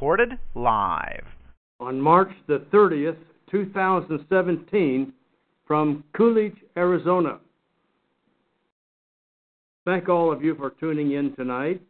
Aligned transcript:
Recorded 0.00 0.38
live. 0.54 1.26
On 1.78 2.00
March 2.00 2.30
the 2.46 2.64
30th, 2.72 3.18
2017, 3.50 5.12
from 5.66 6.02
Coolidge, 6.16 6.56
Arizona. 6.74 7.38
Thank 9.84 10.08
all 10.08 10.32
of 10.32 10.42
you 10.42 10.54
for 10.54 10.70
tuning 10.70 11.12
in 11.12 11.36
tonight. 11.36 11.82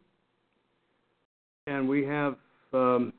And 1.67 1.87
we 1.87 2.03
have 2.03 2.35
um, 2.73 3.13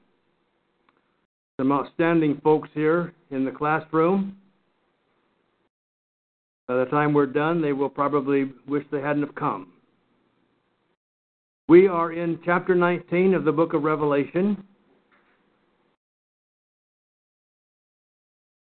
some 1.56 1.72
outstanding 1.72 2.38
folks 2.44 2.68
here 2.74 3.14
in 3.30 3.46
the 3.46 3.50
classroom. 3.50 4.36
By 6.68 6.74
the 6.76 6.84
time 6.84 7.14
we're 7.14 7.24
done, 7.24 7.62
they 7.62 7.72
will 7.72 7.88
probably 7.88 8.52
wish 8.68 8.84
they 8.92 9.00
hadn't 9.00 9.22
have 9.22 9.34
come. 9.36 9.72
We 11.66 11.88
are 11.88 12.12
in 12.12 12.40
chapter 12.44 12.74
19 12.74 13.32
of 13.32 13.44
the 13.44 13.52
book 13.52 13.72
of 13.72 13.84
Revelation. 13.84 14.62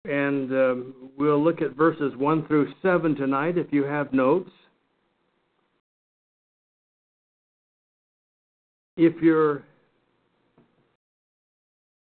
And 0.07 0.51
um, 0.51 0.93
we'll 1.17 1.43
look 1.43 1.61
at 1.61 1.75
verses 1.75 2.13
1 2.15 2.47
through 2.47 2.71
7 2.81 3.15
tonight 3.15 3.57
if 3.57 3.67
you 3.71 3.83
have 3.83 4.13
notes. 4.13 4.49
If 8.95 9.21
you're 9.21 9.63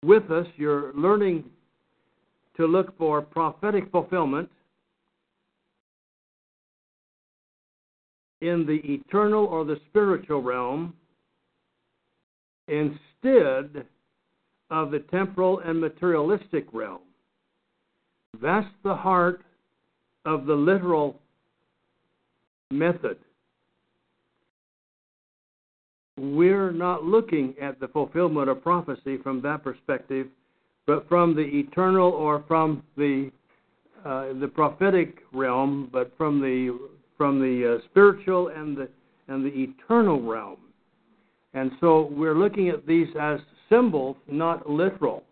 with 0.03 0.31
us, 0.31 0.47
you're 0.55 0.93
learning 0.93 1.43
to 2.55 2.65
look 2.65 2.97
for 2.97 3.21
prophetic 3.21 3.91
fulfillment 3.91 4.49
in 8.39 8.65
the 8.65 8.79
eternal 8.89 9.45
or 9.45 9.65
the 9.65 9.79
spiritual 9.89 10.41
realm 10.41 10.93
instead 12.67 13.85
of 14.69 14.91
the 14.91 15.03
temporal 15.11 15.59
and 15.59 15.79
materialistic 15.79 16.65
realm. 16.71 17.01
That's 18.39 18.67
the 18.83 18.95
heart 18.95 19.41
of 20.25 20.45
the 20.45 20.53
literal 20.53 21.19
method. 22.71 23.17
We're 26.17 26.71
not 26.71 27.03
looking 27.03 27.55
at 27.61 27.79
the 27.79 27.87
fulfillment 27.87 28.49
of 28.49 28.61
prophecy 28.61 29.17
from 29.17 29.41
that 29.41 29.63
perspective, 29.63 30.27
but 30.85 31.07
from 31.09 31.35
the 31.35 31.41
eternal 31.41 32.11
or 32.11 32.43
from 32.47 32.83
the 32.95 33.31
uh, 34.05 34.33
the 34.39 34.47
prophetic 34.47 35.19
realm, 35.31 35.89
but 35.91 36.11
from 36.17 36.41
the 36.41 36.77
from 37.17 37.39
the 37.39 37.75
uh, 37.75 37.85
spiritual 37.89 38.47
and 38.49 38.75
the 38.75 38.89
and 39.27 39.45
the 39.45 39.49
eternal 39.49 40.21
realm. 40.21 40.57
And 41.53 41.71
so 41.79 42.09
we're 42.11 42.37
looking 42.37 42.69
at 42.69 42.85
these 42.87 43.07
as 43.19 43.39
symbols, 43.69 44.17
not 44.27 44.69
literal. 44.69 45.23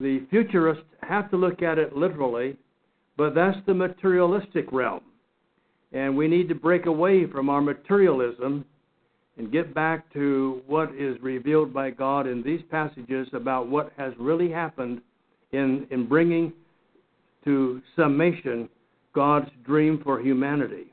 The 0.00 0.26
futurists 0.30 0.84
have 1.02 1.30
to 1.30 1.36
look 1.36 1.62
at 1.62 1.78
it 1.78 1.96
literally, 1.96 2.56
but 3.16 3.34
that's 3.34 3.58
the 3.66 3.74
materialistic 3.74 4.72
realm. 4.72 5.02
And 5.92 6.16
we 6.16 6.26
need 6.26 6.48
to 6.48 6.54
break 6.54 6.86
away 6.86 7.26
from 7.26 7.48
our 7.48 7.60
materialism 7.60 8.64
and 9.36 9.52
get 9.52 9.74
back 9.74 10.12
to 10.12 10.62
what 10.66 10.94
is 10.94 11.16
revealed 11.22 11.72
by 11.72 11.90
God 11.90 12.26
in 12.26 12.42
these 12.42 12.60
passages 12.70 13.28
about 13.32 13.68
what 13.68 13.92
has 13.96 14.12
really 14.18 14.50
happened 14.50 15.00
in, 15.52 15.86
in 15.90 16.06
bringing 16.06 16.52
to 17.44 17.80
summation 17.96 18.68
God's 19.14 19.50
dream 19.64 20.00
for 20.02 20.20
humanity. 20.20 20.92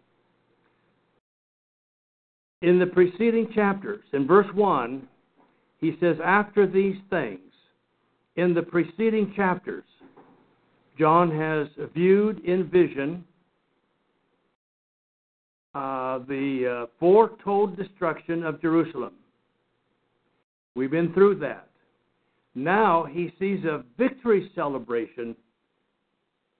In 2.62 2.80
the 2.80 2.86
preceding 2.86 3.50
chapters, 3.54 4.04
in 4.12 4.28
verse 4.28 4.48
1, 4.54 5.08
he 5.78 5.96
says, 6.02 6.18
After 6.24 6.68
these 6.68 6.98
things, 7.10 7.40
in 8.40 8.54
the 8.54 8.62
preceding 8.62 9.34
chapters, 9.36 9.84
John 10.98 11.30
has 11.32 11.68
viewed 11.94 12.44
in 12.46 12.70
vision 12.70 13.24
uh, 15.76 16.20
the 16.28 16.84
uh, 16.84 16.86
foretold 17.00 17.78
destruction 17.78 18.44
of 18.44 18.62
Jerusalem. 18.62 19.14
We've 20.76 20.92
been 20.92 21.14
through 21.14 21.40
that. 21.40 21.68
Now 22.56 23.06
he 23.06 23.34
sees 23.40 23.64
a 23.66 23.84
victory 23.98 24.52
celebration 24.56 25.36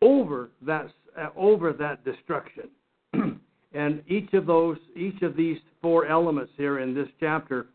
over 0.02 0.52
that 0.62 0.92
uh, 1.18 1.30
over 1.36 1.74
that 1.74 2.06
destruction. 2.06 2.70
and 3.74 4.04
each 4.08 4.34
of 4.34 4.46
those, 4.46 4.78
each 4.96 5.22
of 5.22 5.36
these 5.36 5.58
four 5.82 6.06
elements 6.06 6.52
here 6.58 6.80
in 6.80 6.94
this 6.94 7.08
chapter, 7.20 7.68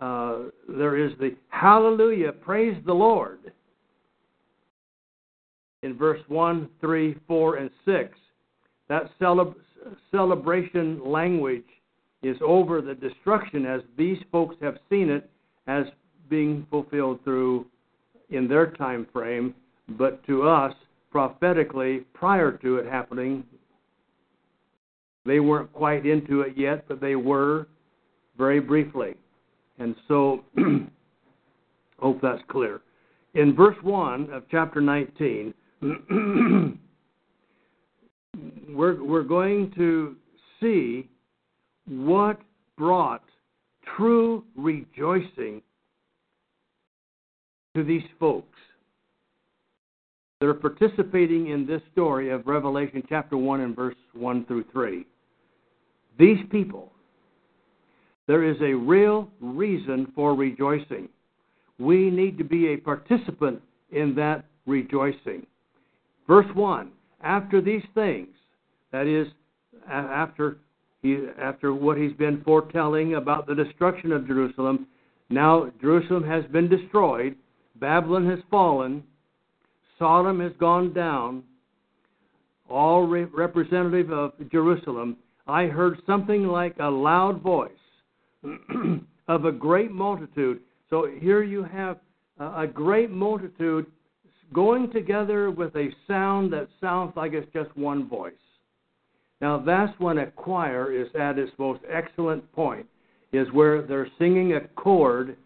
uh, 0.00 0.38
there 0.68 0.96
is 0.96 1.12
the 1.18 1.34
Hallelujah, 1.48 2.32
praise 2.32 2.76
the 2.84 2.92
Lord. 2.92 3.38
In 5.82 5.96
verse 5.96 6.20
1, 6.28 6.68
3, 6.80 7.16
4, 7.28 7.56
and 7.56 7.70
6, 7.84 8.18
that 8.88 9.10
celeb- 9.20 9.54
celebration 10.10 11.00
language 11.04 11.64
is 12.22 12.36
over 12.44 12.80
the 12.80 12.94
destruction 12.94 13.66
as 13.66 13.82
these 13.96 14.18
folks 14.32 14.56
have 14.60 14.78
seen 14.90 15.10
it 15.10 15.30
as 15.66 15.84
being 16.28 16.66
fulfilled 16.70 17.20
through 17.24 17.66
in 18.30 18.48
their 18.48 18.70
time 18.72 19.06
frame, 19.12 19.54
but 19.90 20.24
to 20.26 20.48
us 20.48 20.74
prophetically 21.10 22.00
prior 22.14 22.52
to 22.52 22.76
it 22.76 22.86
happening. 22.86 23.44
They 25.24 25.40
weren't 25.40 25.72
quite 25.72 26.04
into 26.04 26.40
it 26.40 26.56
yet, 26.56 26.86
but 26.88 27.00
they 27.00 27.16
were 27.16 27.68
very 28.36 28.60
briefly. 28.60 29.14
And 29.78 29.94
so, 30.08 30.44
hope 31.98 32.20
that's 32.22 32.42
clear. 32.48 32.80
In 33.34 33.54
verse 33.54 33.76
1 33.82 34.32
of 34.32 34.44
chapter 34.50 34.80
19, 34.80 35.52
we're, 38.70 39.02
we're 39.04 39.22
going 39.22 39.72
to 39.76 40.16
see 40.60 41.08
what 41.86 42.40
brought 42.76 43.22
true 43.96 44.44
rejoicing 44.56 45.62
to 47.74 47.84
these 47.84 48.02
folks 48.18 48.58
that 50.40 50.46
are 50.46 50.54
participating 50.54 51.50
in 51.50 51.66
this 51.66 51.80
story 51.92 52.30
of 52.30 52.46
Revelation 52.46 53.02
chapter 53.08 53.36
1 53.36 53.60
and 53.60 53.76
verse 53.76 53.96
1 54.14 54.44
through 54.46 54.64
3. 54.72 55.06
These 56.18 56.38
people, 56.50 56.92
there 58.26 58.44
is 58.44 58.56
a 58.60 58.74
real 58.74 59.28
reason 59.40 60.12
for 60.14 60.34
rejoicing. 60.34 61.08
We 61.78 62.10
need 62.10 62.38
to 62.38 62.44
be 62.44 62.68
a 62.68 62.76
participant 62.76 63.62
in 63.90 64.14
that 64.16 64.44
rejoicing. 64.66 65.46
Verse 66.26 66.46
1 66.54 66.90
After 67.22 67.60
these 67.60 67.84
things, 67.94 68.28
that 68.92 69.06
is, 69.06 69.28
after, 69.88 70.58
he, 71.02 71.26
after 71.40 71.72
what 71.72 71.98
he's 71.98 72.14
been 72.14 72.42
foretelling 72.42 73.14
about 73.14 73.46
the 73.46 73.54
destruction 73.54 74.12
of 74.12 74.26
Jerusalem, 74.26 74.86
now 75.30 75.70
Jerusalem 75.80 76.24
has 76.24 76.44
been 76.46 76.68
destroyed, 76.68 77.36
Babylon 77.76 78.28
has 78.28 78.38
fallen, 78.50 79.02
Sodom 79.98 80.40
has 80.40 80.52
gone 80.58 80.92
down, 80.92 81.42
all 82.68 83.06
re- 83.06 83.24
representative 83.24 84.10
of 84.10 84.32
Jerusalem, 84.50 85.16
I 85.46 85.66
heard 85.66 86.02
something 86.06 86.46
like 86.46 86.74
a 86.80 86.90
loud 86.90 87.40
voice 87.40 87.70
of 89.28 89.44
a 89.44 89.52
great 89.52 89.90
multitude. 89.90 90.60
So 90.90 91.08
here 91.18 91.42
you 91.42 91.64
have 91.64 91.98
a 92.38 92.66
great 92.66 93.10
multitude 93.10 93.86
going 94.52 94.90
together 94.92 95.50
with 95.50 95.74
a 95.74 95.88
sound 96.06 96.52
that 96.52 96.68
sounds 96.80 97.12
like 97.16 97.32
it's 97.32 97.50
just 97.52 97.76
one 97.76 98.08
voice. 98.08 98.32
Now 99.40 99.58
that's 99.58 99.98
when 99.98 100.18
a 100.18 100.30
choir 100.30 100.92
is 100.92 101.08
at 101.18 101.38
its 101.38 101.52
most 101.58 101.80
excellent 101.90 102.50
point, 102.52 102.86
is 103.32 103.46
where 103.52 103.82
they're 103.82 104.08
singing 104.18 104.54
a 104.54 104.60
chord 104.80 105.36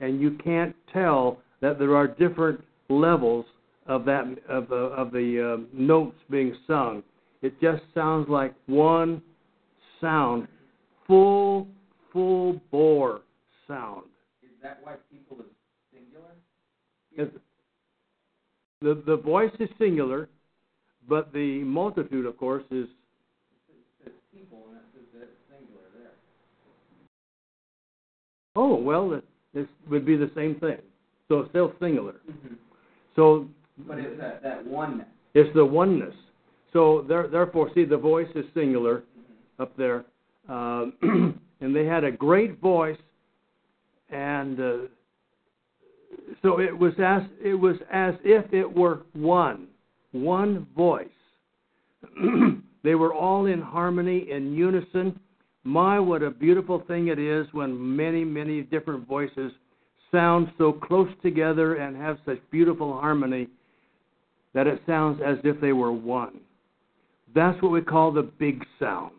and 0.00 0.20
you 0.20 0.38
can't 0.42 0.74
tell 0.92 1.38
that 1.60 1.78
there 1.78 1.96
are 1.96 2.06
different 2.06 2.62
levels 2.88 3.44
of 3.86 4.04
that 4.04 4.24
of 4.48 4.68
the 4.68 4.76
of 4.76 5.10
the 5.10 5.56
uh, 5.58 5.62
notes 5.72 6.16
being 6.30 6.54
sung. 6.66 7.02
It 7.42 7.60
just 7.60 7.82
sounds 7.94 8.28
like 8.28 8.54
one 8.66 9.22
sound, 10.00 10.46
full, 11.06 11.66
full 12.12 12.60
bore 12.70 13.20
sound. 13.66 14.04
Is 14.42 14.50
that 14.62 14.80
why 14.82 14.94
people 15.12 15.38
is 15.40 15.46
singular? 15.92 16.32
Is- 17.16 17.40
The, 18.82 19.02
the 19.06 19.16
voice 19.16 19.52
is 19.60 19.68
singular, 19.78 20.28
but 21.08 21.32
the 21.32 21.62
multitude, 21.64 22.24
of 22.26 22.36
course, 22.38 22.64
is 22.70 22.86
It's 24.04 24.14
people, 24.32 24.64
and 24.68 24.76
it 24.78 24.84
says 24.94 25.20
that 25.20 25.28
singular 25.50 25.82
there. 25.98 26.12
oh 28.56 28.74
well, 28.76 29.12
it, 29.12 29.24
this 29.54 29.66
would 29.90 30.06
be 30.06 30.16
the 30.16 30.30
same 30.34 30.54
thing. 30.60 30.78
So 31.28 31.40
it's 31.40 31.50
still 31.50 31.72
singular. 31.80 32.16
So 33.16 33.46
But 33.86 33.98
it's 33.98 34.18
that, 34.20 34.42
that 34.42 34.66
oneness. 34.66 35.06
it's 35.34 35.52
the 35.54 35.64
oneness. 35.64 36.14
So 36.72 37.04
there, 37.08 37.28
therefore, 37.28 37.70
see, 37.74 37.84
the 37.84 37.96
voice 37.98 38.28
is 38.34 38.44
singular 38.54 39.02
up 39.58 39.76
there, 39.76 40.04
um, 40.48 40.94
and 41.60 41.74
they 41.74 41.84
had 41.84 42.04
a 42.04 42.10
great 42.10 42.60
voice, 42.60 42.98
and 44.10 44.60
uh, 44.60 44.76
so 46.42 46.60
it 46.60 46.76
was 46.76 46.92
as 47.02 47.22
it 47.42 47.54
was 47.54 47.76
as 47.92 48.14
if 48.24 48.52
it 48.52 48.70
were 48.70 49.02
one, 49.12 49.66
one 50.12 50.66
voice. 50.76 51.08
they 52.82 52.94
were 52.94 53.12
all 53.12 53.46
in 53.46 53.60
harmony, 53.60 54.30
in 54.30 54.52
unison. 54.52 55.18
My, 55.64 55.98
what 56.00 56.22
a 56.22 56.30
beautiful 56.30 56.82
thing 56.88 57.08
it 57.08 57.18
is 57.18 57.46
when 57.52 57.96
many, 57.96 58.24
many 58.24 58.62
different 58.62 59.06
voices 59.06 59.52
sound 60.10 60.50
so 60.58 60.72
close 60.72 61.10
together 61.22 61.76
and 61.76 61.96
have 61.96 62.18
such 62.24 62.38
beautiful 62.50 62.98
harmony 62.98 63.48
that 64.54 64.66
it 64.66 64.82
sounds 64.86 65.20
as 65.24 65.36
if 65.44 65.60
they 65.60 65.72
were 65.72 65.92
one. 65.92 66.40
That's 67.34 67.60
what 67.62 67.72
we 67.72 67.82
call 67.82 68.10
the 68.10 68.22
big 68.22 68.64
sound. 68.78 69.12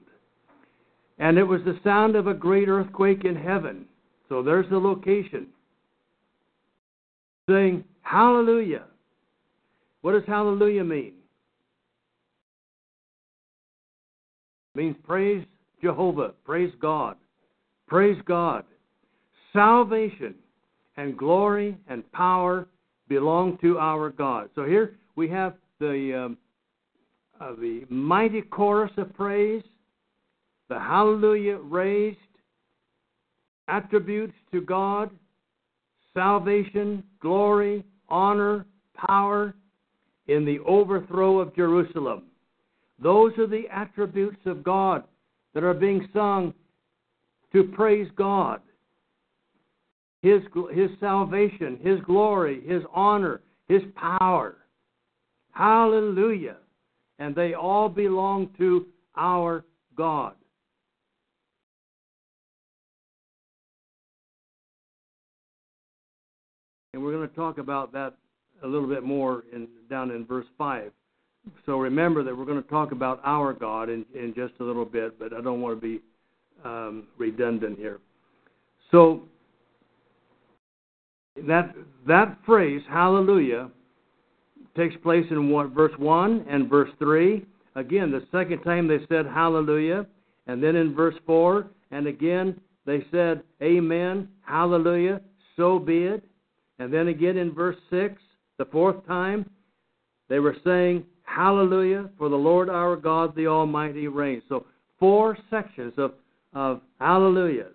And 1.21 1.37
it 1.37 1.43
was 1.43 1.61
the 1.63 1.79
sound 1.83 2.15
of 2.17 2.27
a 2.27 2.33
great 2.33 2.67
earthquake 2.67 3.23
in 3.23 3.35
heaven. 3.35 3.85
So 4.27 4.41
there's 4.41 4.69
the 4.69 4.79
location. 4.79 5.47
Saying, 7.47 7.85
Hallelujah. 8.01 8.85
What 10.01 10.13
does 10.13 10.23
hallelujah 10.25 10.83
mean? 10.83 11.13
It 14.73 14.77
means 14.77 14.95
praise 15.05 15.45
Jehovah, 15.81 16.33
praise 16.43 16.73
God, 16.81 17.17
praise 17.87 18.19
God. 18.25 18.63
Salvation 19.53 20.33
and 20.97 21.15
glory 21.15 21.77
and 21.87 22.09
power 22.13 22.67
belong 23.07 23.59
to 23.61 23.77
our 23.77 24.09
God. 24.09 24.49
So 24.55 24.63
here 24.63 24.97
we 25.15 25.29
have 25.29 25.53
the 25.79 26.25
um, 26.25 26.37
uh, 27.39 27.53
the 27.59 27.85
mighty 27.89 28.41
chorus 28.41 28.91
of 28.97 29.13
praise, 29.13 29.63
the 30.71 30.79
hallelujah 30.79 31.57
raised, 31.57 32.17
attributes 33.67 34.33
to 34.53 34.61
God, 34.61 35.11
salvation, 36.13 37.03
glory, 37.19 37.83
honor, 38.07 38.65
power 38.95 39.53
in 40.27 40.45
the 40.45 40.59
overthrow 40.59 41.39
of 41.39 41.53
Jerusalem. 41.57 42.23
Those 43.03 43.37
are 43.37 43.47
the 43.47 43.65
attributes 43.69 44.39
of 44.45 44.63
God 44.63 45.03
that 45.53 45.65
are 45.65 45.73
being 45.73 46.07
sung 46.13 46.53
to 47.51 47.65
praise 47.65 48.07
God. 48.15 48.61
His, 50.21 50.41
his 50.71 50.89
salvation, 51.01 51.79
His 51.83 51.99
glory, 52.05 52.65
His 52.65 52.83
honor, 52.93 53.41
His 53.67 53.81
power. 53.97 54.55
Hallelujah. 55.51 56.59
And 57.19 57.35
they 57.35 57.55
all 57.55 57.89
belong 57.89 58.51
to 58.57 58.85
our 59.17 59.65
God. 59.97 60.35
And 66.93 67.01
we're 67.01 67.13
going 67.13 67.29
to 67.29 67.35
talk 67.35 67.57
about 67.57 67.93
that 67.93 68.15
a 68.63 68.67
little 68.67 68.87
bit 68.87 69.01
more 69.01 69.45
in, 69.53 69.69
down 69.89 70.11
in 70.11 70.25
verse 70.25 70.45
5. 70.57 70.91
So 71.65 71.77
remember 71.77 72.21
that 72.21 72.37
we're 72.37 72.45
going 72.45 72.61
to 72.61 72.69
talk 72.69 72.91
about 72.91 73.21
our 73.23 73.53
God 73.53 73.89
in, 73.89 74.05
in 74.13 74.33
just 74.35 74.53
a 74.59 74.63
little 74.63 74.83
bit, 74.83 75.17
but 75.17 75.31
I 75.31 75.39
don't 75.39 75.61
want 75.61 75.79
to 75.79 75.81
be 75.81 76.01
um, 76.65 77.07
redundant 77.17 77.79
here. 77.79 77.99
So 78.91 79.21
that 81.47 81.73
that 82.07 82.37
phrase, 82.45 82.81
hallelujah, 82.89 83.69
takes 84.75 84.95
place 84.97 85.25
in 85.31 85.49
verse 85.73 85.93
1 85.97 86.45
and 86.49 86.69
verse 86.69 86.89
3. 86.99 87.45
Again, 87.75 88.11
the 88.11 88.27
second 88.33 88.63
time 88.63 88.89
they 88.89 88.99
said 89.07 89.25
hallelujah. 89.25 90.05
And 90.47 90.61
then 90.61 90.75
in 90.75 90.93
verse 90.93 91.15
4, 91.25 91.67
and 91.91 92.05
again 92.05 92.59
they 92.85 93.05
said 93.11 93.43
amen, 93.63 94.27
hallelujah, 94.41 95.21
so 95.55 95.79
be 95.79 96.03
it. 96.03 96.23
And 96.81 96.91
then 96.91 97.09
again 97.09 97.37
in 97.37 97.53
verse 97.53 97.75
6, 97.91 98.15
the 98.57 98.65
fourth 98.65 99.05
time, 99.05 99.47
they 100.29 100.39
were 100.39 100.55
saying 100.63 101.05
hallelujah, 101.21 102.09
for 102.17 102.27
the 102.27 102.35
Lord 102.35 102.69
our 102.69 102.95
God, 102.95 103.35
the 103.35 103.45
Almighty, 103.45 104.07
reigns. 104.07 104.41
So 104.49 104.65
four 104.99 105.37
sections 105.51 105.93
of, 105.97 106.13
of 106.53 106.81
hallelujah. 106.99 107.67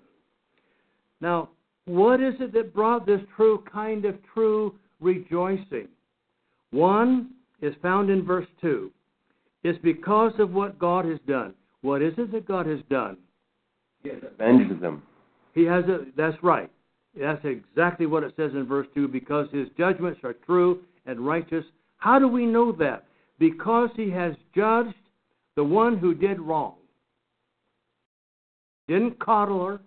Now, 1.20 1.50
what 1.85 2.20
is 2.20 2.35
it 2.41 2.53
that 2.55 2.75
brought 2.75 3.06
this 3.06 3.20
true 3.37 3.62
kind 3.73 4.06
of 4.06 4.17
true 4.35 4.75
rejoicing? 4.99 5.87
One 6.73 7.31
is 7.62 7.75
found 7.81 8.11
in 8.11 8.25
verse 8.25 8.49
2. 8.61 8.91
It's 9.62 9.79
because 9.85 10.32
of 10.41 10.50
what 10.50 10.81
God 10.81 11.05
has 11.05 11.20
done. 11.29 11.55
What 11.82 12.03
is 12.03 12.12
it 12.19 12.32
that 12.32 12.49
God 12.49 12.67
has 12.67 12.81
done? 12.91 13.19
He 14.03 14.08
has 14.08 14.19
avenged 14.35 14.81
them. 14.82 15.05
He 15.55 15.62
has 15.62 15.85
a 15.85 16.06
that's 16.17 16.37
right. 16.43 16.70
That's 17.19 17.45
exactly 17.45 18.07
what 18.07 18.25
it 18.25 18.35
says 18.37 18.53
in 18.53 18.67
verse 18.67 18.87
2 18.95 19.09
because 19.09 19.49
his 19.53 19.69
judgments 19.79 20.21
are 20.23 20.35
true 20.35 20.81
and 21.07 21.21
righteous. 21.21 21.65
How 21.97 22.19
do 22.19 22.29
we 22.29 22.45
know 22.45 22.73
that? 22.73 23.07
Because 23.39 23.89
he 23.97 24.11
has 24.11 24.35
judged 24.55 24.95
the 25.57 25.65
one 25.65 25.97
who 25.97 26.15
did 26.15 26.41
wrong. 26.41 26.75
Didn't 28.89 29.19
coddle 29.19 29.65
her. 29.67 29.81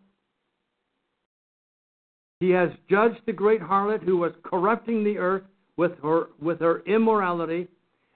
He 2.40 2.50
has 2.52 2.70
judged 2.90 3.22
the 3.26 3.34
great 3.34 3.62
harlot 3.62 4.02
who 4.02 4.18
was 4.18 4.32
corrupting 4.44 5.04
the 5.04 5.18
earth 5.18 5.44
with 5.78 5.92
her 6.02 6.28
with 6.42 6.60
her 6.60 6.82
immorality, 6.86 7.68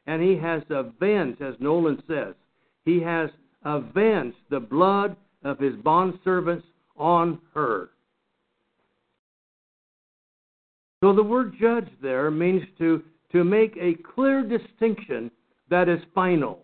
and 0.08 0.22
he 0.22 0.36
has 0.38 0.64
avenged, 0.70 1.42
as 1.42 1.56
Nolan 1.60 2.02
says, 2.08 2.34
he 2.84 3.00
has 3.02 3.30
avenged 3.64 4.38
the 4.50 4.60
blood 4.60 5.16
of 5.44 5.60
his 5.60 5.76
bondservants 5.76 6.64
on 6.98 7.40
her. 7.54 7.90
So 11.04 11.12
the 11.12 11.22
word 11.22 11.54
judge 11.60 11.90
there 12.02 12.32
means 12.32 12.64
to, 12.78 13.04
to 13.34 13.44
make 13.44 13.76
a 13.76 13.96
clear 14.16 14.42
distinction 14.42 15.30
that 15.70 15.90
is 15.90 16.00
final. 16.16 16.62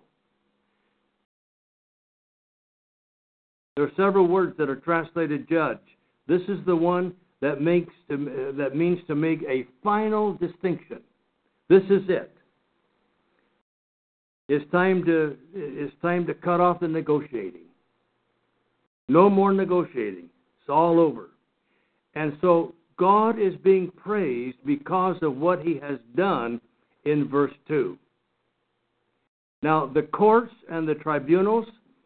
There 3.75 3.83
are 3.83 3.91
several 3.97 4.29
words 4.29 4.55
that 4.57 4.69
are 4.69 4.77
translated 4.77 5.49
judge. 5.49 5.81
This 6.29 6.39
is 6.43 6.57
the 6.65 6.73
one 6.73 7.13
that 7.41 7.59
makes 7.59 7.93
to, 8.09 8.53
that 8.57 8.77
means 8.77 8.99
to 9.07 9.15
make 9.15 9.41
a 9.41 9.67
final 9.83 10.35
distinction. 10.35 11.01
This 11.67 11.83
is 11.89 12.03
it. 12.07 12.33
It's 14.47 14.71
time 14.71 15.03
to 15.03 15.35
it's 15.53 15.93
time 16.01 16.25
to 16.27 16.33
cut 16.33 16.61
off 16.61 16.79
the 16.79 16.87
negotiating. 16.87 17.67
No 19.09 19.29
more 19.29 19.51
negotiating. 19.51 20.29
It's 20.61 20.69
all 20.69 20.97
over. 20.97 21.31
And 22.15 22.37
so 22.39 22.73
God 22.99 23.39
is 23.39 23.55
being 23.63 23.89
praised 23.91 24.57
because 24.65 25.15
of 25.21 25.37
what 25.37 25.61
he 25.61 25.79
has 25.81 25.99
done 26.15 26.59
in 27.05 27.29
verse 27.29 27.53
2. 27.67 27.97
Now, 29.63 29.87
the 29.87 30.03
courts 30.03 30.53
and 30.69 30.87
the 30.87 30.95
tribunals 30.95 31.65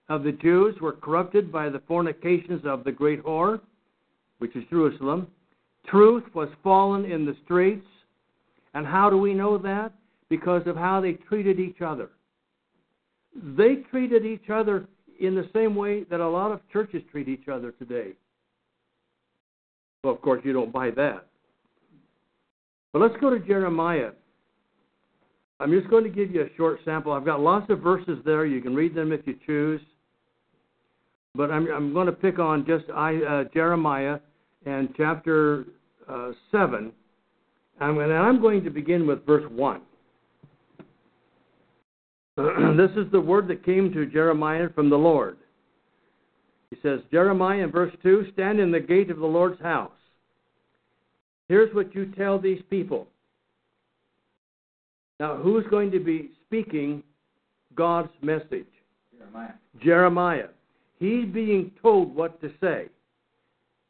of 0.09 0.23
the 0.23 0.31
Jews 0.31 0.75
were 0.79 0.93
corrupted 0.93 1.51
by 1.51 1.69
the 1.69 1.81
fornications 1.87 2.61
of 2.65 2.83
the 2.83 2.91
great 2.91 3.23
whore, 3.23 3.59
which 4.37 4.55
is 4.55 4.63
Jerusalem. 4.69 5.27
Truth 5.87 6.23
was 6.35 6.49
fallen 6.63 7.05
in 7.05 7.25
the 7.25 7.35
streets. 7.43 7.85
And 8.75 8.85
how 8.85 9.09
do 9.09 9.17
we 9.17 9.33
know 9.33 9.57
that? 9.57 9.93
Because 10.29 10.61
of 10.67 10.75
how 10.75 11.01
they 11.01 11.13
treated 11.13 11.59
each 11.59 11.81
other. 11.81 12.09
They 13.35 13.77
treated 13.89 14.25
each 14.25 14.49
other 14.51 14.87
in 15.19 15.33
the 15.33 15.49
same 15.53 15.75
way 15.75 16.03
that 16.05 16.19
a 16.19 16.27
lot 16.27 16.51
of 16.51 16.59
churches 16.71 17.01
treat 17.11 17.27
each 17.27 17.47
other 17.47 17.71
today. 17.71 18.13
Well, 20.03 20.13
of 20.13 20.21
course, 20.21 20.41
you 20.43 20.53
don't 20.53 20.71
buy 20.71 20.91
that. 20.91 21.25
But 22.91 23.01
let's 23.01 23.15
go 23.21 23.29
to 23.29 23.39
Jeremiah. 23.39 24.11
I'm 25.59 25.71
just 25.71 25.89
going 25.89 26.03
to 26.03 26.09
give 26.09 26.31
you 26.31 26.41
a 26.41 26.55
short 26.57 26.79
sample. 26.83 27.13
I've 27.13 27.25
got 27.25 27.39
lots 27.39 27.69
of 27.69 27.79
verses 27.79 28.19
there. 28.25 28.45
You 28.45 28.61
can 28.61 28.75
read 28.75 28.93
them 28.93 29.11
if 29.11 29.21
you 29.25 29.35
choose. 29.45 29.81
But 31.35 31.51
I'm, 31.51 31.67
I'm 31.71 31.93
going 31.93 32.05
to 32.07 32.11
pick 32.11 32.37
on 32.37 32.65
just 32.65 32.85
I, 32.93 33.15
uh, 33.17 33.43
Jeremiah 33.53 34.19
and 34.65 34.89
chapter 34.97 35.65
uh, 36.07 36.31
7. 36.51 36.91
And 37.79 38.13
I'm 38.13 38.41
going 38.41 38.63
to 38.63 38.69
begin 38.69 39.07
with 39.07 39.25
verse 39.25 39.49
1. 39.49 39.81
this 42.77 42.91
is 42.97 43.11
the 43.11 43.21
word 43.21 43.47
that 43.47 43.65
came 43.65 43.91
to 43.93 44.05
Jeremiah 44.05 44.67
from 44.75 44.89
the 44.89 44.97
Lord. 44.97 45.37
He 46.73 46.79
says, 46.81 47.01
Jeremiah 47.11 47.65
in 47.65 47.71
verse 47.71 47.93
2 48.01 48.31
Stand 48.33 48.59
in 48.59 48.71
the 48.71 48.79
gate 48.79 49.11
of 49.11 49.19
the 49.19 49.25
Lord's 49.25 49.61
house. 49.61 49.91
Here's 51.47 51.73
what 51.75 51.93
you 51.93 52.07
tell 52.17 52.39
these 52.39 52.61
people. 52.69 53.07
Now, 55.19 55.35
who's 55.35 55.65
going 55.69 55.91
to 55.91 55.99
be 55.99 56.31
speaking 56.47 57.03
God's 57.75 58.09
message? 58.21 58.65
Jeremiah. 59.15 59.53
Jeremiah. 59.83 60.47
He's 60.97 61.25
being 61.27 61.71
told 61.79 62.15
what 62.15 62.41
to 62.41 62.51
say. 62.59 62.87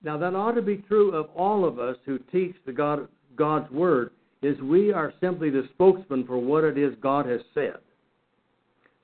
Now, 0.04 0.18
that 0.18 0.36
ought 0.36 0.54
to 0.54 0.62
be 0.62 0.78
true 0.78 1.16
of 1.16 1.30
all 1.36 1.64
of 1.64 1.80
us 1.80 1.96
who 2.06 2.20
teach 2.34 2.56
the 2.66 2.74
God, 2.74 3.08
God's 3.38 3.72
Word, 3.72 4.12
is 4.42 4.60
we 4.60 4.92
are 4.92 5.14
simply 5.22 5.50
the 5.50 5.70
spokesman 5.74 6.28
for 6.28 6.38
what 6.38 6.66
it 6.66 6.78
is 6.78 6.94
God 7.02 7.28
has 7.28 7.40
said. 7.54 7.78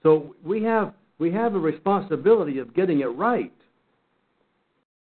So 0.04 0.36
we 0.44 0.64
have 0.64 0.94
we 1.18 1.32
have 1.34 1.54
a 1.54 1.60
responsibility 1.60 2.60
of 2.60 2.74
getting 2.74 3.02
it 3.02 3.08
right. 3.08 3.54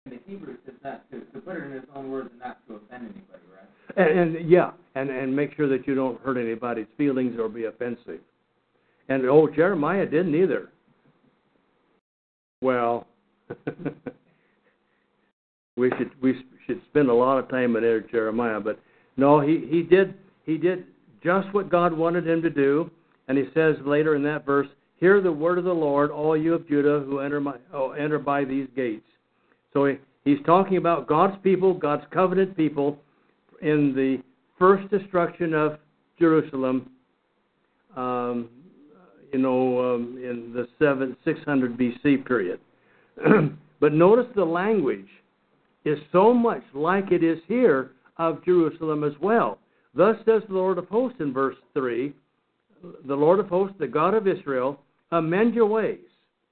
The 0.10 0.20
Hebrew 0.26 0.56
says 0.66 0.76
not 0.84 1.10
to, 1.12 1.20
to 1.20 1.40
put 1.40 1.58
it 1.58 1.64
in 1.64 1.72
his 1.72 1.84
own 1.96 2.12
words 2.12 2.30
and 2.32 2.40
not 2.40 2.66
to 2.68 2.76
offend 2.76 3.04
anybody, 3.04 3.44
right? 3.54 4.10
And, 4.12 4.36
and 4.36 4.50
yeah, 4.50 4.72
and, 4.96 5.10
and 5.10 5.36
make 5.36 5.56
sure 5.56 5.68
that 5.70 5.88
you 5.88 5.96
don't 5.96 6.20
hurt 6.22 6.38
anybody's 6.38 6.88
feelings 6.98 7.38
or 7.40 7.50
be 7.50 7.66
offensive. 7.66 8.20
And 9.10 9.26
oh, 9.26 9.48
Jeremiah 9.54 10.06
didn't 10.06 10.36
either. 10.36 10.70
Well, 12.62 13.08
we 15.78 15.92
should 15.98 16.12
we 16.22 16.36
should 16.68 16.82
spend 16.90 17.10
a 17.10 17.14
lot 17.14 17.40
of 17.40 17.50
time 17.50 17.76
in 17.76 17.82
there, 17.82 18.02
Jeremiah. 18.02 18.60
But 18.60 18.80
no, 19.18 19.40
he 19.40 19.66
he 19.70 19.82
did 19.82 20.14
he 20.46 20.58
did 20.58 20.86
just 21.24 21.52
what 21.54 21.70
God 21.70 21.94
wanted 21.94 22.28
him 22.28 22.42
to 22.42 22.50
do, 22.50 22.92
and 23.28 23.38
he 23.38 23.46
says 23.54 23.76
later 23.86 24.16
in 24.16 24.24
that 24.24 24.46
verse, 24.46 24.68
"Hear 24.98 25.22
the 25.22 25.32
word 25.32 25.58
of 25.58 25.64
the 25.64 25.74
Lord, 25.74 26.12
all 26.12 26.38
you 26.38 26.54
of 26.54 26.68
Judah 26.68 27.04
who 27.06 27.20
enter 27.20 27.40
my 27.40 27.56
oh, 27.74 27.92
enter 27.92 28.20
by 28.20 28.44
these 28.44 28.68
gates." 28.76 29.06
So 29.74 29.86
he, 29.86 29.96
he's 30.26 30.40
talking 30.46 30.78
about 30.78 31.08
God's 31.08 31.38
people, 31.44 31.74
God's 31.74 32.06
covenant 32.12 32.56
people, 32.58 32.98
in 33.62 33.94
the 33.94 34.22
first 34.58 34.90
destruction 34.90 35.54
of 35.54 35.80
Jerusalem. 36.18 36.90
Um, 37.96 38.50
you 39.32 39.40
know, 39.40 39.96
um, 39.96 40.18
in 40.18 40.54
the 40.54 40.68
seven, 40.80 41.16
600 41.24 41.78
BC 41.78 42.26
period. 42.26 42.60
but 43.80 43.94
notice 43.94 44.26
the 44.36 44.44
language 44.44 45.08
is 45.86 45.98
so 46.12 46.34
much 46.34 46.64
like 46.74 47.12
it 47.12 47.24
is 47.24 47.40
here 47.48 47.92
of 48.18 48.44
Jerusalem 48.44 49.04
as 49.04 49.14
well. 49.22 49.60
Thus 49.96 50.16
says 50.26 50.44
the 50.48 50.56
Lord 50.56 50.78
of 50.78 50.88
hosts 50.88 51.20
in 51.20 51.34
verse 51.34 51.56
3 51.74 52.14
The 53.06 53.16
Lord 53.16 53.40
of 53.40 53.48
hosts, 53.48 53.76
the 53.80 53.88
God 53.88 54.14
of 54.14 54.28
Israel, 54.28 54.80
amend 55.12 55.54
your 55.54 55.66
ways 55.66 56.00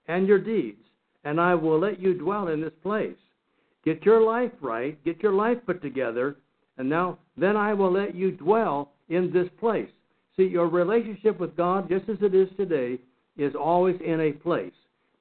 and 0.07 0.27
your 0.27 0.39
deeds, 0.39 0.81
and 1.27 1.41
I 1.41 1.55
will 1.55 1.77
let 1.77 1.99
you 1.99 2.13
dwell 2.13 2.47
in 2.47 2.61
this 2.61 2.71
place. 2.81 3.17
Get 3.83 4.05
your 4.05 4.21
life 4.21 4.53
right, 4.61 5.03
get 5.03 5.21
your 5.21 5.33
life 5.33 5.57
put 5.65 5.81
together, 5.81 6.37
and 6.77 6.89
now 6.89 7.17
then 7.35 7.57
I 7.57 7.73
will 7.73 7.91
let 7.91 8.15
you 8.15 8.31
dwell 8.31 8.93
in 9.09 9.33
this 9.33 9.49
place. 9.59 9.89
See, 10.37 10.43
your 10.43 10.69
relationship 10.69 11.37
with 11.37 11.57
God, 11.57 11.89
just 11.89 12.07
as 12.07 12.15
it 12.21 12.33
is 12.33 12.47
today, 12.55 12.97
is 13.37 13.55
always 13.55 13.97
in 13.99 14.21
a 14.21 14.31
place. 14.31 14.71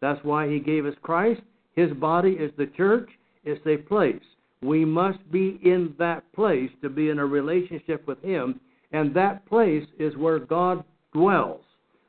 That's 0.00 0.22
why 0.22 0.48
He 0.48 0.60
gave 0.60 0.86
us 0.86 0.94
Christ. 1.02 1.40
His 1.74 1.92
body 1.94 2.34
is 2.34 2.52
the 2.56 2.70
church. 2.76 3.10
It's 3.42 3.66
a 3.66 3.76
place. 3.76 4.22
We 4.62 4.84
must 4.84 5.18
be 5.32 5.58
in 5.64 5.92
that 5.98 6.32
place 6.34 6.70
to 6.82 6.88
be 6.88 7.10
in 7.10 7.18
a 7.18 7.26
relationship 7.26 8.06
with 8.06 8.22
Him, 8.22 8.60
and 8.92 9.12
that 9.14 9.44
place 9.46 9.86
is 9.98 10.16
where 10.16 10.38
God 10.38 10.84
dwells. 11.12 11.64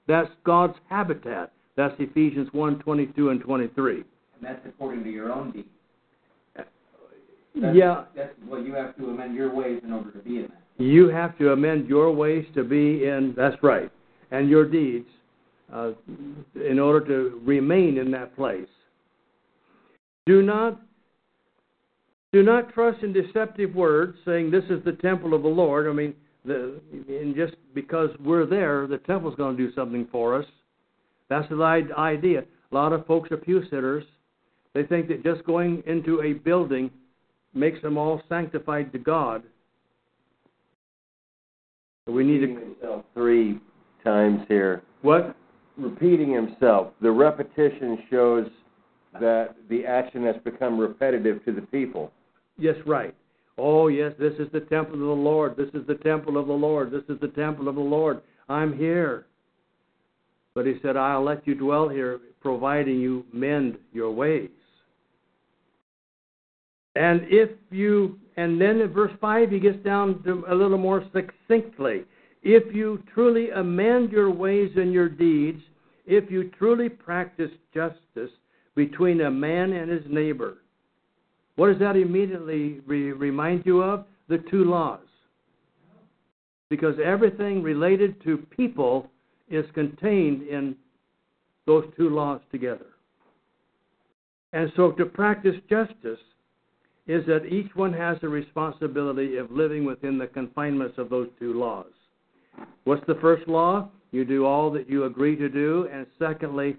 That's 0.08 0.30
God's 0.44 0.78
habitat. 0.88 1.52
That's 1.78 1.94
Ephesians 2.00 2.50
1 2.52 2.80
22 2.80 3.30
and 3.30 3.40
23. 3.40 3.96
And 3.96 4.06
that's 4.42 4.60
according 4.68 5.04
to 5.06 5.10
your 5.10 5.32
own 5.32 5.52
deeds. 5.52 5.68
That's, 6.56 6.68
Yeah, 7.56 8.06
That's 8.16 8.34
well, 8.48 8.62
you 8.62 8.74
have 8.74 8.98
to 8.98 9.06
amend 9.10 9.36
your 9.36 9.54
ways 9.54 9.80
in 9.84 9.94
order 9.94 10.12
to 10.12 10.20
be 10.20 10.38
in 10.38 10.42
that. 10.44 10.84
you 10.84 11.08
have 11.10 11.38
to 11.38 11.52
amend 11.54 11.88
your 11.88 12.12
ways 12.12 12.46
to 12.56 12.64
be 12.64 13.06
in, 13.06 13.34
that's 13.38 13.56
right, 13.64 13.92
and 14.32 14.50
your 14.50 14.66
deeds 14.70 15.08
uh, 15.74 15.92
in 16.56 16.80
order 16.80 17.06
to 17.08 17.42
remain 17.44 17.98
in 17.98 18.12
that 18.12 18.36
place. 18.36 18.68
Do 20.26 20.42
not 20.42 20.82
do 22.34 22.44
not 22.44 22.74
trust 22.74 23.04
in 23.04 23.14
deceptive 23.14 23.74
words, 23.74 24.18
saying 24.26 24.52
this 24.52 24.66
is 24.70 24.84
the 24.84 24.92
temple 24.94 25.34
of 25.34 25.44
the 25.44 25.48
Lord. 25.48 25.88
I 25.88 25.94
mean, 25.94 26.14
the, 26.44 26.80
and 27.08 27.34
just 27.36 27.56
because 27.74 28.10
we're 28.20 28.46
there, 28.46 28.86
the 28.86 28.98
temple's 29.00 29.36
going 29.36 29.56
to 29.56 29.68
do 29.68 29.74
something 29.74 30.08
for 30.12 30.36
us. 30.36 30.46
That's 31.30 31.48
the 31.50 31.94
idea. 31.98 32.44
A 32.72 32.76
lot 32.76 32.94
of 32.94 33.06
folks 33.06 33.32
are 33.32 33.38
pew 33.38 33.64
sitters. 33.66 34.04
They 34.74 34.84
think 34.84 35.08
that 35.08 35.24
just 35.24 35.44
going 35.46 35.84
into 35.88 36.22
a 36.22 36.34
building 36.34 36.92
makes 37.54 37.82
them 37.82 37.98
all 37.98 38.22
sanctified 38.30 38.92
to 38.92 39.00
God. 39.00 39.44
We 42.08 42.24
need 42.24 42.40
to 42.40 42.48
himself 42.48 43.06
three 43.14 43.60
times 44.04 44.42
here. 44.48 44.84
what? 45.02 45.36
Repeating 45.78 46.34
himself. 46.34 46.94
The 47.02 47.12
repetition 47.12 48.00
shows 48.10 48.48
that 49.20 49.56
the 49.70 49.86
action 49.86 50.24
has 50.26 50.36
become 50.44 50.80
repetitive 50.80 51.44
to 51.46 51.52
the 51.52 51.62
people. 51.62 52.12
Yes, 52.58 52.76
right. 52.86 53.14
Oh, 53.58 53.88
yes, 53.88 54.14
this 54.20 54.34
is 54.40 54.48
the 54.54 54.62
temple 54.62 54.94
of 54.94 55.00
the 55.00 55.24
Lord. 55.24 55.58
This 55.58 55.70
is 55.74 55.86
the 55.88 55.96
temple 55.96 56.38
of 56.38 56.48
the 56.48 56.54
Lord. 56.54 56.92
This 56.92 57.04
is 57.10 57.20
the 57.20 57.28
temple 57.30 57.68
of 57.68 57.76
the 57.76 57.82
Lord. 57.82 58.22
I'm 58.50 58.78
here. 58.78 59.26
But 60.58 60.66
he 60.66 60.74
said, 60.82 60.98
I'll 60.98 61.24
let 61.24 61.46
you 61.46 61.54
dwell 61.54 61.88
here, 61.88 62.20
providing 62.42 63.00
you 63.00 63.24
mend 63.32 63.78
your 63.94 64.10
ways. 64.10 64.50
And 66.96 67.22
if 67.30 67.52
you, 67.70 68.18
and 68.38 68.60
then 68.60 68.82
in 68.82 68.92
verse 68.92 69.12
5, 69.22 69.52
he 69.52 69.60
gets 69.60 69.78
down 69.84 70.24
to 70.24 70.46
a 70.50 70.56
little 70.56 70.80
more 70.80 71.06
succinctly. 71.14 72.06
If 72.42 72.76
you 72.76 73.04
truly 73.14 73.52
amend 73.52 74.12
your 74.12 74.32
ways 74.32 74.72
and 74.76 74.92
your 74.92 75.08
deeds, 75.08 75.62
if 76.08 76.32
you 76.32 76.50
truly 76.58 76.90
practice 76.90 77.52
justice 77.72 78.32
between 78.74 79.22
a 79.22 79.30
man 79.30 79.74
and 79.74 79.92
his 79.92 80.06
neighbor, 80.10 80.58
what 81.56 81.68
does 81.68 81.80
that 81.82 81.96
immediately 81.96 82.80
re- 82.88 83.12
remind 83.12 83.64
you 83.64 83.84
of? 83.84 84.06
The 84.28 84.40
two 84.50 84.66
laws. 84.66 85.02
Because 86.72 86.96
everything 87.06 87.62
related 87.62 88.20
to 88.24 88.38
people 88.38 89.12
is 89.50 89.66
contained 89.74 90.44
in 90.44 90.76
those 91.66 91.86
two 91.98 92.10
laws 92.10 92.42
together. 92.52 92.88
And 94.54 94.72
so 94.76 94.92
to 94.94 95.06
practice 95.06 95.56
justice 95.70 96.20
is 97.08 97.26
that 97.26 97.46
each 97.46 97.74
one 97.76 97.94
has 97.94 98.18
the 98.22 98.30
responsibility 98.30 99.38
of 99.38 99.52
living 99.52 99.86
within 99.86 100.18
the 100.18 100.28
confinements 100.28 100.98
of 100.98 101.10
those 101.10 101.30
two 101.40 101.54
laws. 101.54 101.92
What's 102.84 103.06
the 103.08 103.16
first 103.16 103.48
law? 103.48 103.90
You 104.12 104.26
do 104.26 104.46
all 104.46 104.72
that 104.72 104.90
you 104.90 105.06
agree 105.06 105.36
to 105.36 105.50
do. 105.50 105.88
And 105.92 106.06
secondly, 106.20 106.78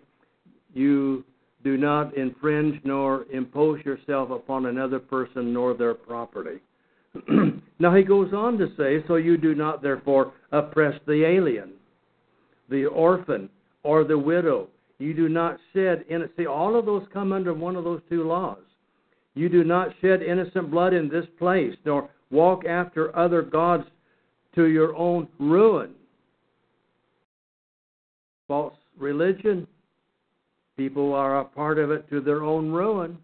you 0.74 1.24
do 1.64 1.76
not 1.76 2.16
infringe 2.16 2.80
nor 2.84 3.26
impose 3.32 3.84
yourself 3.84 4.30
upon 4.30 4.66
another 4.66 4.98
person 4.98 5.52
nor 5.52 5.74
their 5.74 5.94
property. 5.94 6.60
now 7.78 7.94
he 7.94 8.02
goes 8.02 8.32
on 8.32 8.58
to 8.58 8.68
say, 8.76 9.04
so 9.08 9.16
you 9.16 9.36
do 9.36 9.54
not 9.54 9.82
therefore 9.82 10.32
oppress 10.52 10.98
the 11.06 11.24
alien, 11.24 11.72
the 12.68 12.86
orphan, 12.86 13.48
or 13.82 14.04
the 14.04 14.18
widow. 14.18 14.68
You 14.98 15.14
do 15.14 15.28
not 15.28 15.58
shed 15.72 16.04
innocent. 16.08 16.36
See, 16.36 16.46
all 16.46 16.78
of 16.78 16.86
those 16.86 17.06
come 17.12 17.32
under 17.32 17.54
one 17.54 17.76
of 17.76 17.84
those 17.84 18.00
two 18.08 18.24
laws. 18.24 18.58
You 19.34 19.48
do 19.48 19.62
not 19.62 19.94
shed 20.00 20.22
innocent 20.22 20.70
blood 20.70 20.92
in 20.92 21.08
this 21.08 21.26
place, 21.38 21.76
nor 21.84 22.10
walk 22.30 22.64
after 22.64 23.16
other 23.16 23.42
gods 23.42 23.84
to 24.54 24.64
your 24.64 24.96
own 24.96 25.28
ruin. 25.38 25.94
False 28.48 28.74
religion, 28.98 29.66
people 30.76 31.14
are 31.14 31.40
a 31.40 31.44
part 31.44 31.78
of 31.78 31.90
it 31.90 32.08
to 32.10 32.20
their 32.20 32.42
own 32.42 32.70
ruin, 32.72 33.16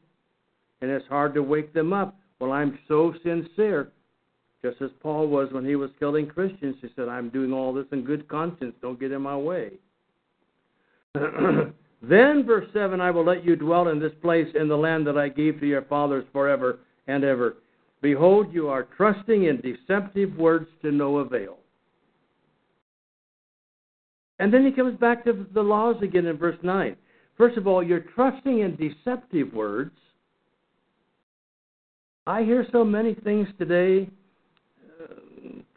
and 0.80 0.90
it's 0.90 1.06
hard 1.08 1.34
to 1.34 1.42
wake 1.42 1.72
them 1.72 1.92
up. 1.92 2.16
Well, 2.38 2.52
I'm 2.52 2.78
so 2.86 3.14
sincere, 3.24 3.90
just 4.64 4.80
as 4.80 4.90
Paul 5.02 5.26
was 5.26 5.52
when 5.52 5.66
he 5.66 5.76
was 5.76 5.90
killing 5.99 6.26
Christians. 6.26 6.76
He 6.80 6.88
said, 6.97 7.06
I'm 7.06 7.28
doing 7.28 7.52
all 7.52 7.75
this 7.75 7.85
in 7.92 8.02
good 8.02 8.26
conscience. 8.28 8.75
Don't 8.80 8.99
get 8.99 9.12
in 9.12 9.21
my 9.21 9.37
way. 9.37 9.73
then, 11.14 12.44
verse 12.47 12.66
7 12.73 12.99
I 12.99 13.11
will 13.11 13.26
let 13.26 13.44
you 13.44 13.56
dwell 13.56 13.88
in 13.88 14.00
this 14.00 14.14
place 14.23 14.49
in 14.59 14.66
the 14.66 14.76
land 14.76 15.06
that 15.06 15.18
I 15.18 15.28
gave 15.28 15.61
to 15.61 15.66
your 15.66 15.83
fathers 15.83 16.25
forever 16.33 16.78
and 17.06 17.25
ever. 17.25 17.56
Behold, 18.00 18.54
you 18.54 18.68
are 18.68 18.88
trusting 18.97 19.44
in 19.44 19.61
deceptive 19.61 20.35
words 20.37 20.68
to 20.80 20.90
no 20.90 21.18
avail. 21.18 21.59
And 24.38 24.52
then 24.52 24.64
he 24.64 24.73
comes 24.73 24.99
back 24.99 25.26
to 25.26 25.47
the 25.52 25.62
laws 25.62 25.97
again 26.02 26.25
in 26.25 26.38
verse 26.38 26.59
9. 26.62 26.97
First 27.37 27.59
of 27.59 27.66
all, 27.66 27.83
you're 27.83 28.00
trusting 28.14 28.61
in 28.61 28.76
deceptive 28.76 29.52
words. 29.52 29.92
I 32.26 32.44
hear 32.44 32.66
so 32.73 32.83
many 32.83 33.14
things 33.14 33.47
today, 33.59 34.09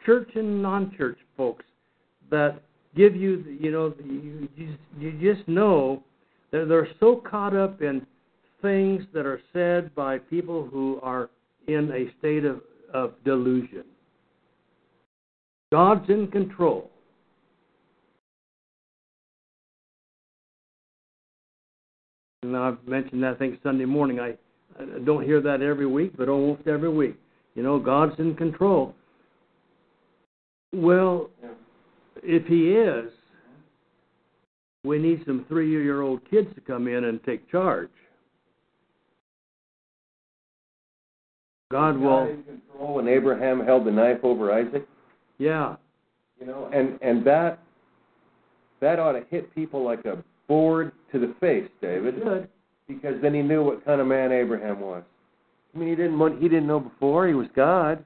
church 0.08 0.30
and 0.36 0.62
non 0.62 0.90
church 0.96 1.18
folks, 1.36 1.66
that 2.30 2.62
give 2.96 3.14
you, 3.14 3.44
you 3.60 3.70
know, 3.70 3.92
you, 4.02 4.48
you, 4.56 4.74
you 4.98 5.34
just 5.34 5.46
know 5.46 6.02
that 6.50 6.64
they're 6.66 6.88
so 6.98 7.16
caught 7.16 7.54
up 7.54 7.82
in 7.82 8.06
things 8.62 9.04
that 9.12 9.26
are 9.26 9.40
said 9.52 9.94
by 9.94 10.16
people 10.16 10.66
who 10.66 10.98
are 11.02 11.28
in 11.66 11.90
a 11.92 12.18
state 12.18 12.46
of, 12.46 12.62
of 12.94 13.12
delusion. 13.22 13.84
God's 15.70 16.08
in 16.08 16.28
control. 16.28 16.90
And 22.42 22.56
I've 22.56 22.82
mentioned 22.86 23.22
that 23.24 23.34
I 23.34 23.34
think 23.34 23.60
Sunday 23.62 23.84
morning. 23.84 24.20
I, 24.20 24.28
I 24.80 25.00
don't 25.04 25.24
hear 25.24 25.42
that 25.42 25.60
every 25.60 25.86
week, 25.86 26.16
but 26.16 26.30
almost 26.30 26.66
every 26.66 26.88
week. 26.88 27.16
You 27.54 27.62
know, 27.62 27.78
God's 27.78 28.18
in 28.18 28.34
control. 28.36 28.94
Well, 30.72 31.30
if 32.22 32.46
He 32.46 32.72
is, 32.72 33.10
we 34.84 34.98
need 34.98 35.22
some 35.26 35.44
three 35.48 35.70
year 35.70 36.02
old 36.02 36.20
kids 36.30 36.48
to 36.54 36.60
come 36.60 36.88
in 36.88 37.04
and 37.04 37.22
take 37.24 37.50
charge. 37.50 37.90
God 41.70 41.98
will, 41.98 42.26
in 42.28 42.42
control 42.44 42.94
when 42.94 43.08
Abraham 43.08 43.60
held 43.64 43.86
the 43.86 43.90
knife 43.90 44.20
over 44.22 44.52
Isaac. 44.52 44.88
yeah, 45.38 45.76
You 46.40 46.46
know, 46.46 46.70
and 46.72 46.98
and 47.02 47.26
that 47.26 47.58
that 48.80 48.98
ought 48.98 49.12
to 49.12 49.24
hit 49.30 49.54
people 49.54 49.84
like 49.84 50.04
a 50.06 50.22
board 50.46 50.92
to 51.12 51.18
the 51.18 51.34
face, 51.40 51.68
David. 51.82 52.22
Good. 52.22 52.48
Because 52.86 53.20
then 53.20 53.34
he 53.34 53.42
knew 53.42 53.62
what 53.62 53.84
kind 53.84 54.00
of 54.00 54.06
man 54.06 54.32
Abraham 54.32 54.80
was. 54.80 55.02
I 55.74 55.78
mean, 55.78 55.90
he 55.90 55.94
didn't 55.94 56.18
want, 56.18 56.40
he 56.40 56.48
didn't 56.48 56.66
know 56.66 56.80
before 56.80 57.28
he 57.28 57.34
was 57.34 57.48
God. 57.54 58.02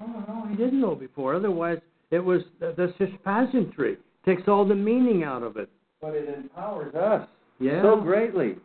Oh 0.00 0.24
no, 0.28 0.46
he 0.48 0.56
didn't 0.56 0.80
know 0.80 0.94
before. 0.94 1.34
Otherwise, 1.34 1.78
it 2.10 2.20
was 2.20 2.42
that's 2.60 2.96
just 2.98 3.12
pageantry. 3.24 3.96
Takes 4.24 4.42
all 4.48 4.66
the 4.66 4.74
meaning 4.74 5.22
out 5.24 5.42
of 5.42 5.56
it. 5.56 5.68
But 6.00 6.14
it 6.14 6.28
empowers 6.28 6.94
us 6.94 7.28
Yeah. 7.58 7.82
so 7.82 8.00
greatly. 8.00 8.56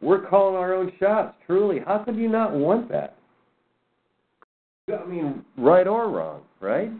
We're 0.00 0.26
calling 0.26 0.56
our 0.56 0.74
own 0.74 0.92
shots. 0.98 1.36
Truly, 1.46 1.80
how 1.86 1.98
could 1.98 2.16
you 2.16 2.28
not 2.28 2.52
want 2.52 2.88
that? 2.90 3.16
I 4.92 5.04
mean, 5.06 5.44
right 5.56 5.86
or 5.86 6.10
wrong, 6.10 6.42
right? 6.60 6.90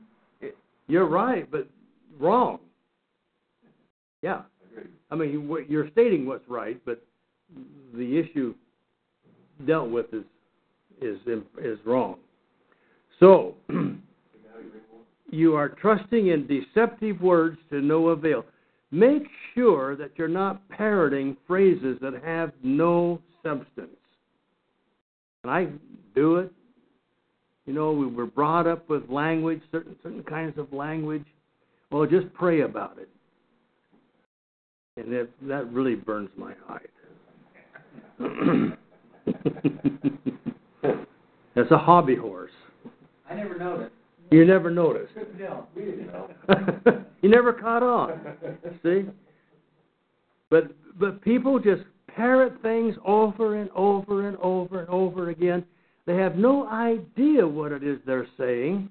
You're 0.86 1.06
right, 1.06 1.50
but 1.50 1.66
wrong. 2.18 2.58
Yeah. 4.22 4.42
I 5.10 5.16
mean, 5.16 5.32
you- 5.32 5.64
you're 5.68 5.88
stating 5.90 6.26
what's 6.26 6.48
right, 6.48 6.80
but 6.84 7.02
the 7.94 8.18
issue 8.18 8.54
dealt 9.66 9.90
with 9.90 10.12
is 10.14 10.24
is 11.00 11.18
is 11.58 11.84
wrong. 11.84 12.18
So, 13.20 13.54
you 15.30 15.54
are 15.54 15.68
trusting 15.68 16.28
in 16.28 16.46
deceptive 16.46 17.20
words 17.20 17.58
to 17.70 17.80
no 17.80 18.08
avail. 18.08 18.44
Make 18.90 19.24
sure 19.54 19.96
that 19.96 20.12
you're 20.16 20.28
not 20.28 20.68
parroting 20.68 21.36
phrases 21.46 21.98
that 22.00 22.14
have 22.24 22.52
no 22.62 23.20
substance. 23.42 23.88
And 25.42 25.50
I 25.50 25.68
do 26.14 26.36
it. 26.36 26.52
You 27.66 27.72
know, 27.72 27.92
we 27.92 28.06
were 28.06 28.26
brought 28.26 28.66
up 28.66 28.88
with 28.88 29.08
language, 29.08 29.60
certain 29.72 29.96
certain 30.02 30.22
kinds 30.22 30.58
of 30.58 30.72
language. 30.72 31.24
Well, 31.90 32.06
just 32.06 32.32
pray 32.34 32.60
about 32.60 32.98
it. 32.98 33.08
And 34.96 35.12
that 35.12 35.28
that 35.42 35.72
really 35.72 35.94
burns 35.94 36.30
my 36.36 36.54
hide. 36.66 36.88
That's 41.54 41.70
a 41.70 41.78
hobby 41.78 42.16
horse. 42.16 42.50
I 43.34 43.36
never 43.36 43.58
noticed. 43.58 43.94
You 44.30 44.44
never 44.44 44.70
noticed. 44.70 45.12
No, 45.38 45.66
we 45.74 45.84
didn't 45.84 46.06
know. 46.06 46.28
you 47.22 47.28
never 47.28 47.52
caught 47.52 47.82
on. 47.82 48.20
See? 48.82 49.02
But 50.50 50.70
but 50.98 51.20
people 51.22 51.58
just 51.58 51.82
parrot 52.06 52.54
things 52.62 52.94
over 53.04 53.60
and 53.60 53.70
over 53.74 54.28
and 54.28 54.36
over 54.38 54.80
and 54.80 54.88
over 54.88 55.30
again. 55.30 55.64
They 56.06 56.16
have 56.16 56.36
no 56.36 56.68
idea 56.68 57.46
what 57.46 57.72
it 57.72 57.82
is 57.82 57.98
they're 58.06 58.28
saying, 58.38 58.88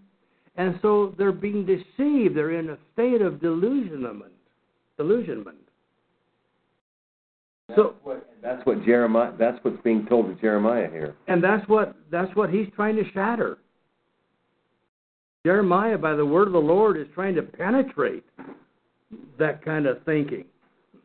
and 0.57 0.77
so 0.81 1.13
they're 1.17 1.31
being 1.31 1.65
deceived. 1.65 2.35
They're 2.35 2.59
in 2.59 2.71
a 2.71 2.77
state 2.93 3.21
of 3.21 3.41
delusionment. 3.41 4.33
Delusionment. 4.97 5.57
So 7.75 7.95
That's 8.41 8.63
what 8.65 8.83
Jeremiah. 8.83 9.31
That's 9.39 9.57
what's 9.63 9.81
being 9.83 10.05
told 10.07 10.27
to 10.27 10.39
Jeremiah 10.41 10.89
here. 10.91 11.15
and 11.27 11.43
that's 11.43 11.67
what 11.67 11.95
that's 12.11 12.33
what 12.35 12.49
he's 12.49 12.67
trying 12.75 12.97
to 12.97 13.03
shatter. 13.13 13.57
Jeremiah, 15.45 15.97
by 15.97 16.15
the 16.15 16.25
word 16.25 16.47
of 16.47 16.53
the 16.53 16.59
Lord, 16.59 16.97
is 16.97 17.07
trying 17.13 17.35
to 17.35 17.41
penetrate 17.41 18.23
that 19.37 19.63
kind 19.63 19.85
of 19.85 20.01
thinking. 20.03 20.45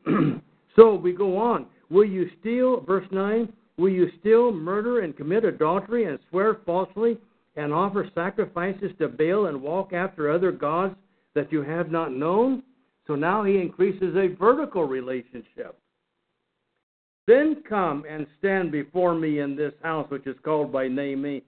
so 0.76 0.94
we 0.94 1.12
go 1.12 1.36
on. 1.36 1.66
Will 1.90 2.04
you 2.04 2.30
steal, 2.40 2.80
verse 2.82 3.06
9, 3.10 3.52
will 3.78 3.88
you 3.88 4.10
steal, 4.20 4.52
murder, 4.52 5.00
and 5.00 5.16
commit 5.16 5.44
adultery, 5.44 6.04
and 6.04 6.18
swear 6.30 6.58
falsely, 6.64 7.18
and 7.56 7.72
offer 7.72 8.08
sacrifices 8.14 8.92
to 8.98 9.08
Baal, 9.08 9.46
and 9.46 9.60
walk 9.60 9.92
after 9.92 10.30
other 10.30 10.52
gods 10.52 10.94
that 11.34 11.50
you 11.50 11.62
have 11.62 11.90
not 11.90 12.12
known? 12.12 12.62
So 13.08 13.16
now 13.16 13.42
he 13.42 13.56
increases 13.56 14.14
a 14.14 14.36
vertical 14.38 14.84
relationship. 14.84 15.76
Then 17.26 17.62
come 17.68 18.04
and 18.08 18.26
stand 18.38 18.70
before 18.70 19.14
me 19.14 19.40
in 19.40 19.56
this 19.56 19.74
house 19.82 20.08
which 20.10 20.26
is 20.26 20.36
called 20.44 20.70
by 20.70 20.86
name 20.88 21.22
me, 21.22 21.42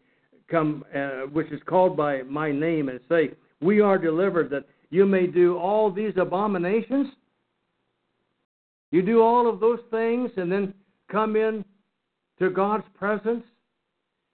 come 0.51 0.85
uh, 0.95 1.27
which 1.33 1.51
is 1.51 1.61
called 1.67 1.97
by 1.97 2.23
my 2.23 2.51
name, 2.51 2.89
and 2.89 3.01
say, 3.09 3.31
We 3.61 3.81
are 3.81 3.99
delivered 3.99 4.51
that 4.51 4.65
you 4.91 5.07
may 5.07 5.27
do 5.27 5.57
all 5.57 5.91
these 5.91 6.13
abominations. 6.17 7.09
You 8.91 9.03
do 9.03 9.23
all 9.23 9.49
of 9.49 9.61
those 9.61 9.79
things 9.91 10.31
and 10.37 10.51
then 10.51 10.75
come 11.11 11.37
in 11.37 11.65
to 12.41 12.51
God's 12.51 12.85
presence 12.95 13.45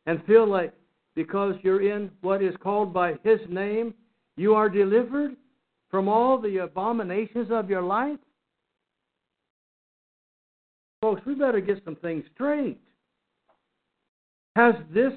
and 0.06 0.24
feel 0.24 0.48
like 0.48 0.72
because 1.14 1.54
you're 1.62 1.82
in 1.82 2.10
what 2.20 2.42
is 2.42 2.54
called 2.62 2.92
by 2.92 3.14
His 3.22 3.40
name, 3.48 3.94
you 4.36 4.54
are 4.54 4.68
delivered 4.68 5.36
from 5.90 6.08
all 6.08 6.40
the 6.40 6.58
abominations 6.58 7.48
of 7.50 7.68
your 7.68 7.82
life. 7.82 8.18
Folks, 11.02 11.22
we 11.26 11.34
better 11.34 11.60
get 11.60 11.82
some 11.84 11.96
things 11.96 12.24
straight. 12.34 12.78
Has 14.56 14.74
this 14.92 15.12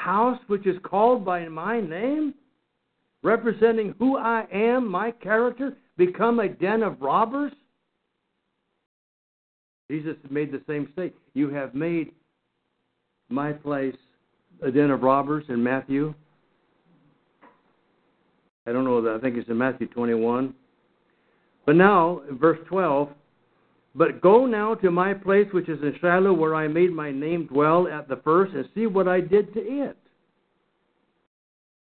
house, 0.00 0.38
which 0.46 0.66
is 0.66 0.76
called 0.82 1.24
by 1.24 1.46
my 1.48 1.80
name, 1.80 2.34
representing 3.22 3.94
who 3.98 4.16
I 4.16 4.46
am, 4.52 4.90
my 4.90 5.10
character, 5.10 5.76
become 5.96 6.40
a 6.40 6.48
den 6.48 6.82
of 6.82 7.00
robbers? 7.00 7.52
Jesus 9.90 10.16
made 10.30 10.52
the 10.52 10.62
same 10.66 10.86
statement. 10.92 11.16
You 11.34 11.50
have 11.50 11.74
made 11.74 12.12
my 13.28 13.52
place 13.52 13.96
a 14.62 14.70
den 14.70 14.90
of 14.90 15.02
robbers 15.02 15.44
in 15.48 15.62
Matthew. 15.62 16.14
I 18.66 18.72
don't 18.72 18.84
know. 18.84 19.14
I 19.14 19.20
think 19.20 19.36
it's 19.36 19.48
in 19.48 19.58
Matthew 19.58 19.88
21. 19.88 20.54
But 21.66 21.76
now, 21.76 22.22
verse 22.32 22.58
12, 22.68 23.08
but 23.94 24.20
go 24.20 24.46
now 24.46 24.74
to 24.76 24.90
my 24.90 25.14
place 25.14 25.48
which 25.52 25.68
is 25.68 25.80
in 25.82 25.94
Shiloh, 26.00 26.32
where 26.32 26.54
I 26.54 26.68
made 26.68 26.92
my 26.92 27.10
name 27.10 27.46
dwell 27.46 27.88
at 27.88 28.08
the 28.08 28.16
first, 28.16 28.54
and 28.54 28.68
see 28.74 28.86
what 28.86 29.08
I 29.08 29.20
did 29.20 29.52
to 29.54 29.60
it. 29.60 29.96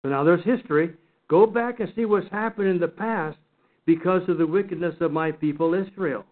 So 0.03 0.09
now 0.11 0.25
there's 0.25 0.45
history. 0.45 0.95
Go 1.29 1.47
back 1.47 1.81
and 1.81 1.93
see 1.97 2.05
what's 2.05 2.31
happened 2.31 2.69
in 2.69 2.79
the 2.79 2.89
past 2.89 3.39
because 3.87 4.23
of 4.29 4.39
the 4.39 4.47
wickedness 4.47 4.95
of 5.01 5.13
my 5.13 5.31
people 5.31 5.75
Israel. 5.75 6.25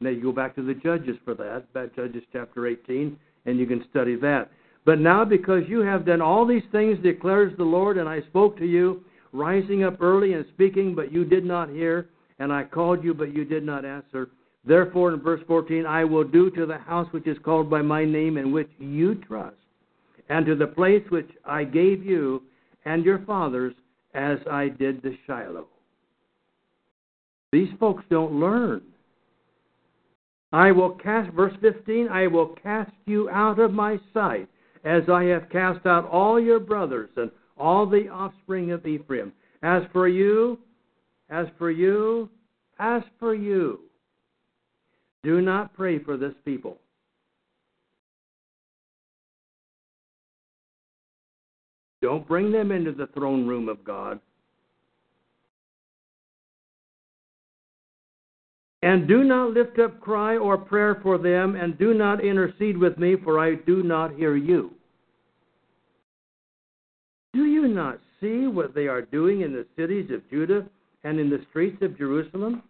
Now 0.00 0.10
you 0.10 0.22
go 0.22 0.32
back 0.32 0.54
to 0.56 0.62
the 0.62 0.74
Judges 0.74 1.16
for 1.24 1.34
that, 1.34 1.72
back 1.72 1.94
Judges 1.94 2.22
chapter 2.32 2.66
18, 2.66 3.18
and 3.46 3.58
you 3.58 3.66
can 3.66 3.84
study 3.90 4.16
that. 4.16 4.50
But 4.84 5.00
now 5.00 5.24
because 5.24 5.64
you 5.68 5.80
have 5.80 6.06
done 6.06 6.22
all 6.22 6.46
these 6.46 6.62
things, 6.72 6.98
declares 7.02 7.52
the 7.56 7.64
Lord, 7.64 7.98
and 7.98 8.08
I 8.08 8.22
spoke 8.22 8.56
to 8.58 8.66
you, 8.66 9.04
rising 9.32 9.84
up 9.84 10.00
early 10.00 10.32
and 10.32 10.46
speaking, 10.54 10.94
but 10.94 11.12
you 11.12 11.24
did 11.24 11.44
not 11.44 11.68
hear, 11.68 12.08
and 12.38 12.52
I 12.52 12.64
called 12.64 13.04
you, 13.04 13.12
but 13.12 13.34
you 13.34 13.44
did 13.44 13.64
not 13.64 13.84
answer. 13.84 14.30
Therefore, 14.64 15.12
in 15.12 15.20
verse 15.20 15.40
14, 15.46 15.86
I 15.86 16.04
will 16.04 16.24
do 16.24 16.50
to 16.50 16.66
the 16.66 16.78
house 16.78 17.10
which 17.12 17.26
is 17.26 17.38
called 17.44 17.70
by 17.70 17.82
my 17.82 18.04
name, 18.04 18.36
and 18.36 18.52
which 18.52 18.70
you 18.78 19.14
trust, 19.14 19.56
and 20.28 20.44
to 20.46 20.54
the 20.54 20.66
place 20.66 21.04
which 21.10 21.30
I 21.44 21.64
gave 21.64 22.04
you 22.04 22.42
and 22.84 23.04
your 23.04 23.20
fathers, 23.20 23.74
as 24.14 24.38
I 24.50 24.68
did 24.68 25.02
to 25.02 25.16
Shiloh. 25.26 25.66
These 27.52 27.68
folks 27.78 28.04
don't 28.10 28.40
learn. 28.40 28.82
I 30.52 30.72
will 30.72 30.90
cast, 30.90 31.30
verse 31.32 31.52
15, 31.60 32.08
I 32.08 32.26
will 32.26 32.54
cast 32.62 32.92
you 33.06 33.28
out 33.30 33.58
of 33.58 33.72
my 33.72 34.00
sight, 34.14 34.48
as 34.84 35.02
I 35.08 35.24
have 35.24 35.50
cast 35.50 35.84
out 35.86 36.08
all 36.08 36.40
your 36.40 36.60
brothers 36.60 37.10
and 37.16 37.30
all 37.58 37.86
the 37.86 38.08
offspring 38.08 38.72
of 38.72 38.86
Ephraim. 38.86 39.32
As 39.62 39.82
for 39.92 40.08
you, 40.08 40.58
as 41.30 41.46
for 41.58 41.70
you, 41.70 42.30
as 42.78 43.02
for 43.18 43.34
you, 43.34 43.80
do 45.22 45.40
not 45.40 45.74
pray 45.74 45.98
for 45.98 46.16
this 46.16 46.34
people. 46.44 46.78
Don't 52.00 52.26
bring 52.28 52.52
them 52.52 52.70
into 52.70 52.92
the 52.92 53.08
throne 53.08 53.46
room 53.46 53.68
of 53.68 53.84
God. 53.84 54.20
And 58.82 59.08
do 59.08 59.24
not 59.24 59.50
lift 59.50 59.78
up 59.80 60.00
cry 60.00 60.36
or 60.36 60.56
prayer 60.56 61.00
for 61.02 61.18
them, 61.18 61.56
and 61.56 61.76
do 61.76 61.94
not 61.94 62.24
intercede 62.24 62.78
with 62.78 62.96
me, 62.96 63.16
for 63.24 63.40
I 63.40 63.56
do 63.56 63.82
not 63.82 64.14
hear 64.14 64.36
you. 64.36 64.70
Do 67.34 67.44
you 67.44 67.66
not 67.66 67.98
see 68.20 68.46
what 68.46 68.74
they 68.74 68.86
are 68.86 69.02
doing 69.02 69.40
in 69.40 69.52
the 69.52 69.66
cities 69.76 70.10
of 70.12 70.28
Judah 70.30 70.64
and 71.02 71.18
in 71.18 71.28
the 71.28 71.44
streets 71.50 71.82
of 71.82 71.98
Jerusalem? 71.98 72.62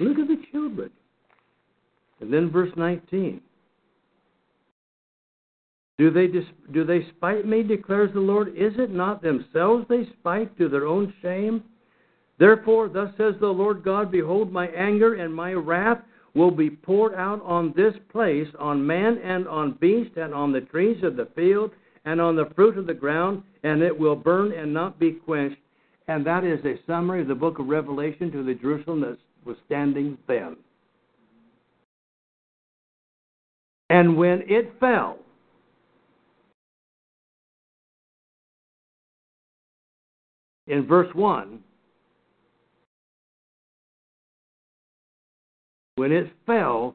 Look 0.00 0.18
at 0.18 0.28
the 0.28 0.42
children. 0.50 0.90
And 2.20 2.32
then 2.32 2.50
verse 2.50 2.72
19. 2.76 3.40
Do 5.98 6.10
they, 6.10 6.28
do 6.72 6.84
they 6.84 7.06
spite 7.16 7.46
me, 7.46 7.62
declares 7.62 8.10
the 8.14 8.20
Lord? 8.20 8.48
Is 8.48 8.72
it 8.78 8.90
not 8.90 9.22
themselves 9.22 9.84
they 9.88 10.06
spite 10.18 10.56
to 10.56 10.68
their 10.68 10.86
own 10.86 11.12
shame? 11.20 11.62
Therefore, 12.38 12.88
thus 12.88 13.10
says 13.18 13.34
the 13.38 13.46
Lord 13.48 13.84
God 13.84 14.10
Behold, 14.10 14.50
my 14.50 14.68
anger 14.68 15.14
and 15.14 15.34
my 15.34 15.52
wrath 15.52 15.98
will 16.34 16.50
be 16.50 16.70
poured 16.70 17.14
out 17.14 17.42
on 17.42 17.74
this 17.76 17.92
place, 18.10 18.48
on 18.58 18.86
man 18.86 19.18
and 19.18 19.46
on 19.46 19.72
beast, 19.72 20.16
and 20.16 20.32
on 20.32 20.52
the 20.52 20.62
trees 20.62 21.02
of 21.02 21.16
the 21.16 21.28
field, 21.36 21.70
and 22.06 22.18
on 22.18 22.34
the 22.34 22.48
fruit 22.56 22.78
of 22.78 22.86
the 22.86 22.94
ground, 22.94 23.42
and 23.62 23.82
it 23.82 23.96
will 23.96 24.16
burn 24.16 24.52
and 24.52 24.72
not 24.72 24.98
be 24.98 25.12
quenched. 25.12 25.60
And 26.08 26.24
that 26.26 26.44
is 26.44 26.64
a 26.64 26.80
summary 26.86 27.20
of 27.20 27.28
the 27.28 27.34
book 27.34 27.58
of 27.58 27.66
Revelation 27.66 28.32
to 28.32 28.42
the 28.42 28.54
Jerusalem 28.54 29.02
that 29.02 29.18
was 29.44 29.56
standing 29.66 30.18
then. 30.26 30.56
And 33.88 34.16
when 34.16 34.42
it 34.46 34.72
fell, 34.78 35.18
in 40.66 40.86
verse 40.86 41.12
1, 41.14 41.58
when 45.96 46.12
it 46.12 46.30
fell, 46.46 46.94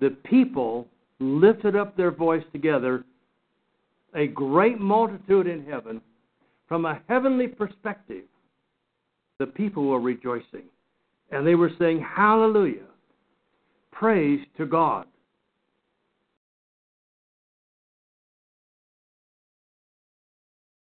the 0.00 0.10
people 0.10 0.86
lifted 1.18 1.74
up 1.74 1.96
their 1.96 2.10
voice 2.10 2.44
together, 2.52 3.04
a 4.14 4.28
great 4.28 4.78
multitude 4.78 5.46
in 5.46 5.64
heaven. 5.64 6.00
From 6.68 6.84
a 6.84 7.00
heavenly 7.08 7.48
perspective, 7.48 8.24
the 9.38 9.46
people 9.46 9.88
were 9.88 10.00
rejoicing. 10.00 10.64
And 11.34 11.44
they 11.44 11.56
were 11.56 11.72
saying, 11.80 12.00
Hallelujah! 12.00 12.86
Praise 13.90 14.38
to 14.56 14.66
God. 14.66 15.06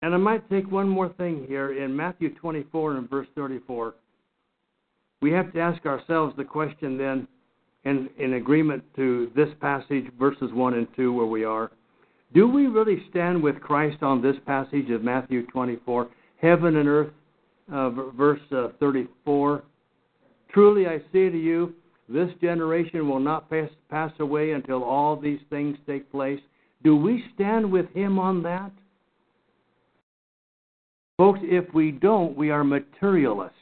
And 0.02 0.16
I 0.16 0.18
might 0.18 0.50
take 0.50 0.72
one 0.72 0.90
more 0.90 1.10
thing 1.10 1.46
here 1.48 1.78
in 1.84 1.96
Matthew 1.96 2.34
24 2.34 2.96
and 2.96 3.10
verse 3.10 3.28
34. 3.36 3.94
We 5.22 5.32
have 5.32 5.54
to 5.54 5.60
ask 5.60 5.86
ourselves 5.86 6.34
the 6.36 6.46
question 6.46 6.98
then, 6.98 7.28
in, 7.84 8.10
in 8.18 8.34
agreement 8.34 8.84
to 8.96 9.30
this 9.36 9.50
passage, 9.62 10.06
verses 10.18 10.52
1 10.52 10.74
and 10.74 10.88
2, 10.96 11.14
where 11.14 11.26
we 11.28 11.44
are. 11.44 11.72
Do 12.34 12.48
we 12.48 12.66
really 12.66 13.04
stand 13.12 13.44
with 13.44 13.60
Christ 13.60 14.02
on 14.02 14.22
this 14.22 14.36
passage 14.48 14.90
of 14.90 15.04
Matthew 15.04 15.46
24? 15.48 16.08
Heaven 16.42 16.78
and 16.78 16.90
earth, 16.90 17.12
uh, 17.72 17.90
verse 17.90 18.42
uh, 18.52 18.70
34. 18.80 19.64
Truly 20.52 20.88
I 20.88 21.00
say 21.12 21.30
to 21.30 21.38
you, 21.38 21.74
this 22.08 22.30
generation 22.42 23.08
will 23.08 23.20
not 23.20 23.50
pass, 23.50 23.70
pass 23.90 24.12
away 24.20 24.52
until 24.52 24.84
all 24.84 25.16
these 25.16 25.40
things 25.50 25.78
take 25.86 26.12
place. 26.12 26.40
Do 26.84 26.96
we 26.96 27.24
stand 27.36 27.72
with 27.72 27.88
him 27.94 28.18
on 28.18 28.42
that? 28.44 28.72
Folks, 31.18 31.40
if 31.44 31.72
we 31.74 31.92
don't, 31.92 32.36
we 32.36 32.50
are 32.50 32.64
materialist. 32.64 33.54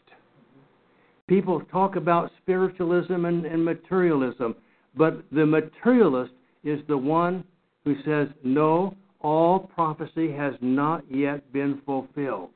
People 1.27 1.61
talk 1.71 1.97
about 1.97 2.31
spiritualism 2.41 3.25
and, 3.25 3.45
and 3.45 3.65
materialism, 3.65 4.55
but 4.95 5.23
the 5.31 5.45
materialist 5.45 6.31
is 6.63 6.79
the 6.87 6.97
one 6.97 7.43
who 7.83 7.95
says, 8.05 8.27
no, 8.43 8.95
all 9.21 9.59
prophecy 9.59 10.31
has 10.31 10.53
not 10.61 11.03
yet 11.11 11.51
been 11.51 11.81
fulfilled. 11.85 12.51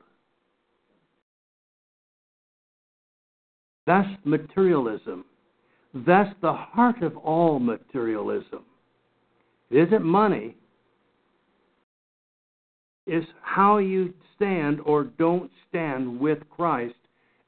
That's 3.86 4.08
materialism. 4.24 5.24
That's 5.94 6.34
the 6.40 6.52
heart 6.52 7.02
of 7.02 7.16
all 7.16 7.58
materialism. 7.58 8.64
It 9.70 9.88
isn't 9.88 10.04
money, 10.04 10.54
it's 13.06 13.26
how 13.42 13.78
you 13.78 14.14
stand 14.36 14.80
or 14.84 15.04
don't 15.04 15.50
stand 15.68 16.20
with 16.20 16.38
Christ. 16.50 16.94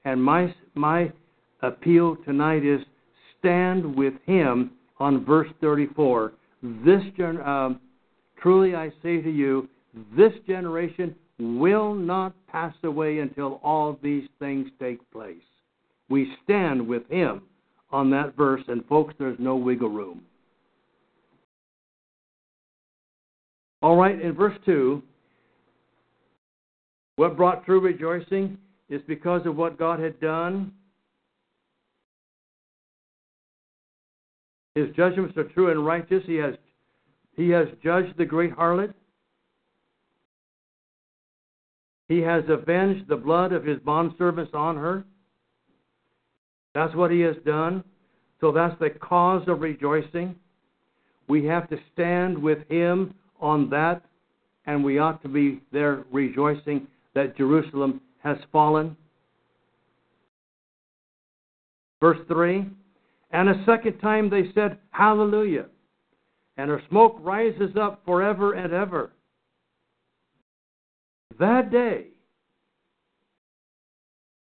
And 0.04 0.22
my 0.22 0.54
my 0.74 1.12
appeal 1.62 2.16
tonight 2.24 2.64
is 2.64 2.80
stand 3.38 3.96
with 3.96 4.14
Him 4.26 4.72
on 4.98 5.24
verse 5.24 5.48
34. 5.60 6.32
This 6.84 7.02
gen- 7.16 7.40
um, 7.40 7.80
truly 8.40 8.74
I 8.74 8.90
say 9.02 9.20
to 9.20 9.30
you, 9.30 9.68
this 10.16 10.32
generation 10.46 11.14
will 11.38 11.94
not 11.94 12.34
pass 12.48 12.74
away 12.84 13.18
until 13.18 13.60
all 13.62 13.98
these 14.02 14.28
things 14.38 14.68
take 14.80 14.98
place. 15.10 15.36
We 16.08 16.32
stand 16.44 16.86
with 16.86 17.08
Him 17.08 17.42
on 17.90 18.10
that 18.10 18.36
verse, 18.36 18.62
and 18.68 18.84
folks, 18.86 19.14
there's 19.18 19.38
no 19.38 19.56
wiggle 19.56 19.88
room. 19.88 20.22
All 23.82 23.96
right, 23.96 24.20
in 24.20 24.32
verse 24.32 24.56
2, 24.64 25.02
what 27.16 27.36
brought 27.36 27.64
true 27.64 27.80
rejoicing 27.80 28.58
is 28.88 29.00
because 29.06 29.46
of 29.46 29.56
what 29.56 29.78
God 29.78 30.00
had 30.00 30.18
done. 30.20 30.72
His 34.74 34.88
judgments 34.96 35.36
are 35.36 35.44
true 35.44 35.70
and 35.70 35.86
righteous. 35.86 36.22
He 36.26 36.36
has, 36.36 36.54
he 37.36 37.50
has 37.50 37.68
judged 37.82 38.16
the 38.18 38.24
great 38.24 38.56
harlot. 38.56 38.92
He 42.08 42.20
has 42.20 42.44
avenged 42.48 43.08
the 43.08 43.16
blood 43.16 43.52
of 43.52 43.64
his 43.64 43.78
bondservants 43.78 44.54
on 44.54 44.76
her. 44.76 45.04
That's 46.74 46.94
what 46.94 47.10
he 47.10 47.20
has 47.20 47.36
done. 47.46 47.84
So 48.40 48.52
that's 48.52 48.78
the 48.80 48.90
cause 48.90 49.46
of 49.48 49.60
rejoicing. 49.60 50.34
We 51.28 51.44
have 51.46 51.68
to 51.70 51.76
stand 51.92 52.36
with 52.36 52.68
him 52.68 53.14
on 53.40 53.70
that, 53.70 54.02
and 54.66 54.84
we 54.84 54.98
ought 54.98 55.22
to 55.22 55.28
be 55.28 55.62
there 55.72 56.04
rejoicing 56.12 56.86
that 57.14 57.36
Jerusalem 57.36 58.00
has 58.22 58.36
fallen. 58.52 58.96
Verse 62.00 62.18
3 62.28 62.66
And 63.30 63.48
a 63.48 63.64
second 63.64 63.98
time 64.00 64.28
they 64.28 64.50
said, 64.54 64.78
Hallelujah. 64.90 65.66
And 66.56 66.70
her 66.70 66.82
smoke 66.88 67.16
rises 67.20 67.76
up 67.80 68.02
forever 68.04 68.52
and 68.52 68.72
ever. 68.72 69.12
That 71.38 71.70
day 71.70 72.08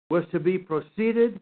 was 0.09 0.23
to 0.31 0.39
be 0.39 0.57
preceded 0.57 1.39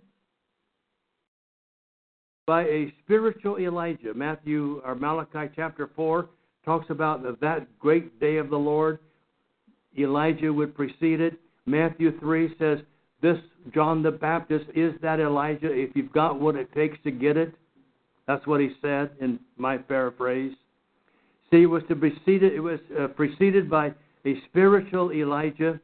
by 2.45 2.63
a 2.63 2.93
spiritual 3.03 3.57
Elijah. 3.57 4.13
Matthew 4.13 4.81
or 4.85 4.95
Malachi 4.95 5.51
chapter 5.55 5.89
4 5.95 6.29
talks 6.65 6.89
about 6.89 7.23
that 7.41 7.79
great 7.79 8.19
day 8.19 8.37
of 8.37 8.49
the 8.49 8.57
Lord. 8.57 8.99
Elijah 9.97 10.51
would 10.51 10.75
precede 10.75 11.21
it. 11.21 11.39
Matthew 11.65 12.17
3 12.19 12.55
says, 12.59 12.79
This 13.21 13.37
John 13.73 14.01
the 14.01 14.11
Baptist 14.11 14.65
is 14.75 14.93
that 15.01 15.19
Elijah 15.19 15.71
if 15.71 15.95
you've 15.95 16.11
got 16.11 16.39
what 16.39 16.55
it 16.55 16.71
takes 16.73 16.97
to 17.03 17.11
get 17.11 17.37
it. 17.37 17.53
That's 18.27 18.45
what 18.47 18.61
he 18.61 18.71
said 18.81 19.11
in 19.19 19.39
my 19.57 19.77
paraphrase. 19.77 20.53
See, 21.51 21.63
it 21.63 21.65
was 21.65 21.83
to 21.89 21.95
preceded, 21.95 22.53
it 22.53 22.59
was 22.59 22.79
uh, 22.97 23.07
preceded 23.07 23.69
by 23.69 23.93
a 24.25 24.35
spiritual 24.49 25.11
Elijah. 25.11 25.79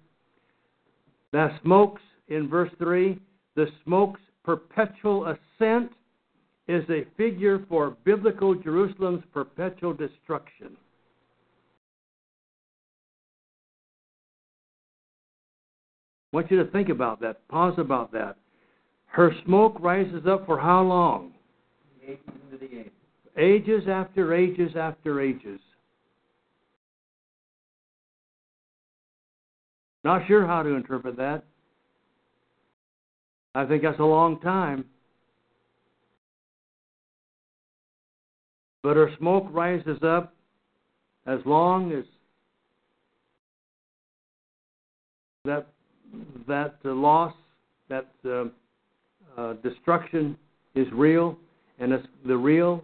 The 1.33 1.49
smokes 1.61 2.01
in 2.29 2.47
verse 2.47 2.71
3, 2.77 3.19
the 3.55 3.67
smoke's 3.83 4.21
perpetual 4.43 5.25
ascent 5.25 5.91
is 6.67 6.83
a 6.89 7.05
figure 7.15 7.65
for 7.69 7.91
biblical 8.03 8.53
Jerusalem's 8.55 9.23
perpetual 9.33 9.93
destruction. 9.93 10.75
I 16.33 16.35
want 16.35 16.51
you 16.51 16.61
to 16.63 16.69
think 16.71 16.89
about 16.89 17.21
that. 17.21 17.47
Pause 17.47 17.79
about 17.79 18.11
that. 18.11 18.35
Her 19.05 19.31
smoke 19.45 19.77
rises 19.79 20.27
up 20.27 20.45
for 20.45 20.59
how 20.59 20.83
long? 20.83 21.31
Ages. 22.05 22.91
Ages 23.37 23.83
after 23.87 24.33
ages 24.33 24.71
after 24.75 25.21
ages. 25.21 25.59
Not 30.03 30.27
sure 30.27 30.45
how 30.45 30.63
to 30.63 30.69
interpret 30.69 31.17
that. 31.17 31.43
I 33.55 33.65
think 33.65 33.83
that's 33.83 33.99
a 33.99 34.03
long 34.03 34.39
time. 34.39 34.85
But 38.87 38.95
her 38.95 39.11
smoke 39.17 39.47
rises 39.51 40.01
up 40.01 40.33
as 41.25 41.39
long 41.43 41.91
as 41.91 42.05
that 45.43 45.67
that 46.47 46.75
uh, 46.85 46.93
loss, 46.93 47.33
that 47.89 48.07
uh, 48.25 48.45
uh, 49.37 49.55
destruction 49.55 50.37
is 50.73 50.87
real, 50.93 51.37
and 51.79 51.91
the 52.25 52.37
real 52.37 52.81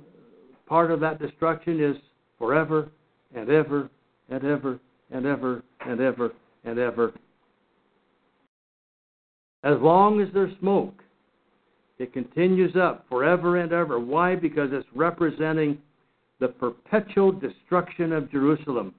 part 0.67 0.91
of 0.91 0.99
that 0.99 1.19
destruction 1.19 1.81
is 1.81 1.95
forever 2.37 2.89
and 3.33 3.49
ever 3.49 3.89
and 4.27 4.43
ever 4.43 4.81
and 5.09 5.25
ever 5.25 5.63
and 5.87 6.01
ever 6.01 6.33
and 6.65 6.79
ever. 6.79 7.13
As 9.63 9.77
long 9.79 10.19
as 10.19 10.27
there's 10.33 10.51
smoke, 10.59 11.01
it 11.97 12.11
continues 12.11 12.75
up 12.75 13.05
forever 13.07 13.55
and 13.55 13.71
ever. 13.71 14.01
Why? 14.01 14.35
Because 14.35 14.67
it's 14.73 14.85
representing 14.93 15.77
the 16.39 16.47
perpetual 16.47 17.31
destruction 17.31 18.11
of 18.11 18.31
Jerusalem. 18.31 18.93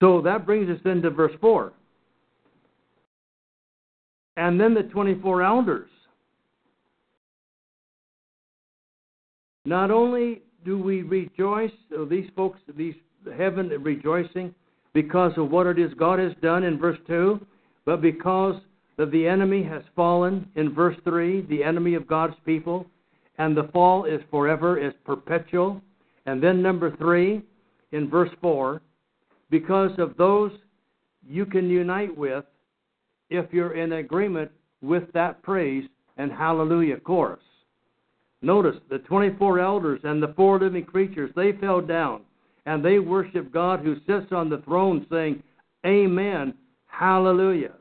So 0.00 0.20
that 0.22 0.46
brings 0.46 0.70
us 0.70 0.80
into 0.84 1.10
verse 1.10 1.32
4. 1.40 1.72
And 4.36 4.60
then 4.60 4.74
the 4.74 4.84
24 4.84 5.42
elders. 5.42 5.90
Not 9.64 9.90
only 9.90 10.42
do 10.64 10.78
we 10.78 11.02
rejoice, 11.02 11.72
these 12.08 12.30
folks, 12.36 12.60
these 12.76 12.94
heaven 13.36 13.68
rejoicing 13.82 14.54
because 14.94 15.32
of 15.36 15.50
what 15.50 15.66
it 15.66 15.78
is 15.78 15.92
God 15.94 16.18
has 16.18 16.32
done 16.40 16.62
in 16.62 16.78
verse 16.78 16.98
2, 17.06 17.44
but 17.84 18.00
because 18.00 18.54
that 18.96 19.10
the 19.10 19.26
enemy 19.26 19.62
has 19.62 19.82
fallen 19.94 20.48
in 20.56 20.74
verse 20.74 20.96
3, 21.04 21.42
the 21.42 21.62
enemy 21.62 21.94
of 21.94 22.06
God's 22.06 22.34
people, 22.46 22.86
and 23.38 23.56
the 23.56 23.68
fall 23.72 24.04
is 24.04 24.20
forever, 24.30 24.78
is 24.78 24.92
perpetual. 25.04 25.80
And 26.26 26.42
then 26.42 26.62
number 26.62 26.94
3, 26.96 27.42
in 27.92 28.10
verse 28.10 28.30
4, 28.40 28.82
because 29.50 29.92
of 29.98 30.16
those 30.16 30.52
you 31.26 31.46
can 31.46 31.70
unite 31.70 32.16
with 32.16 32.44
if 33.30 33.46
you're 33.52 33.74
in 33.74 33.92
agreement 33.92 34.50
with 34.82 35.04
that 35.12 35.42
praise 35.42 35.88
and 36.16 36.30
hallelujah 36.32 36.98
chorus. 36.98 37.40
Notice 38.42 38.76
the 38.88 38.98
24 38.98 39.58
elders 39.58 40.00
and 40.04 40.22
the 40.22 40.32
four 40.36 40.58
living 40.60 40.84
creatures, 40.84 41.30
they 41.34 41.52
fell 41.52 41.80
down 41.80 42.22
and 42.66 42.84
they 42.84 42.98
worship 42.98 43.52
God 43.52 43.80
who 43.80 43.96
sits 44.06 44.30
on 44.30 44.48
the 44.48 44.58
throne, 44.58 45.06
saying, 45.10 45.42
Amen, 45.86 46.54
hallelujah. 46.86 47.72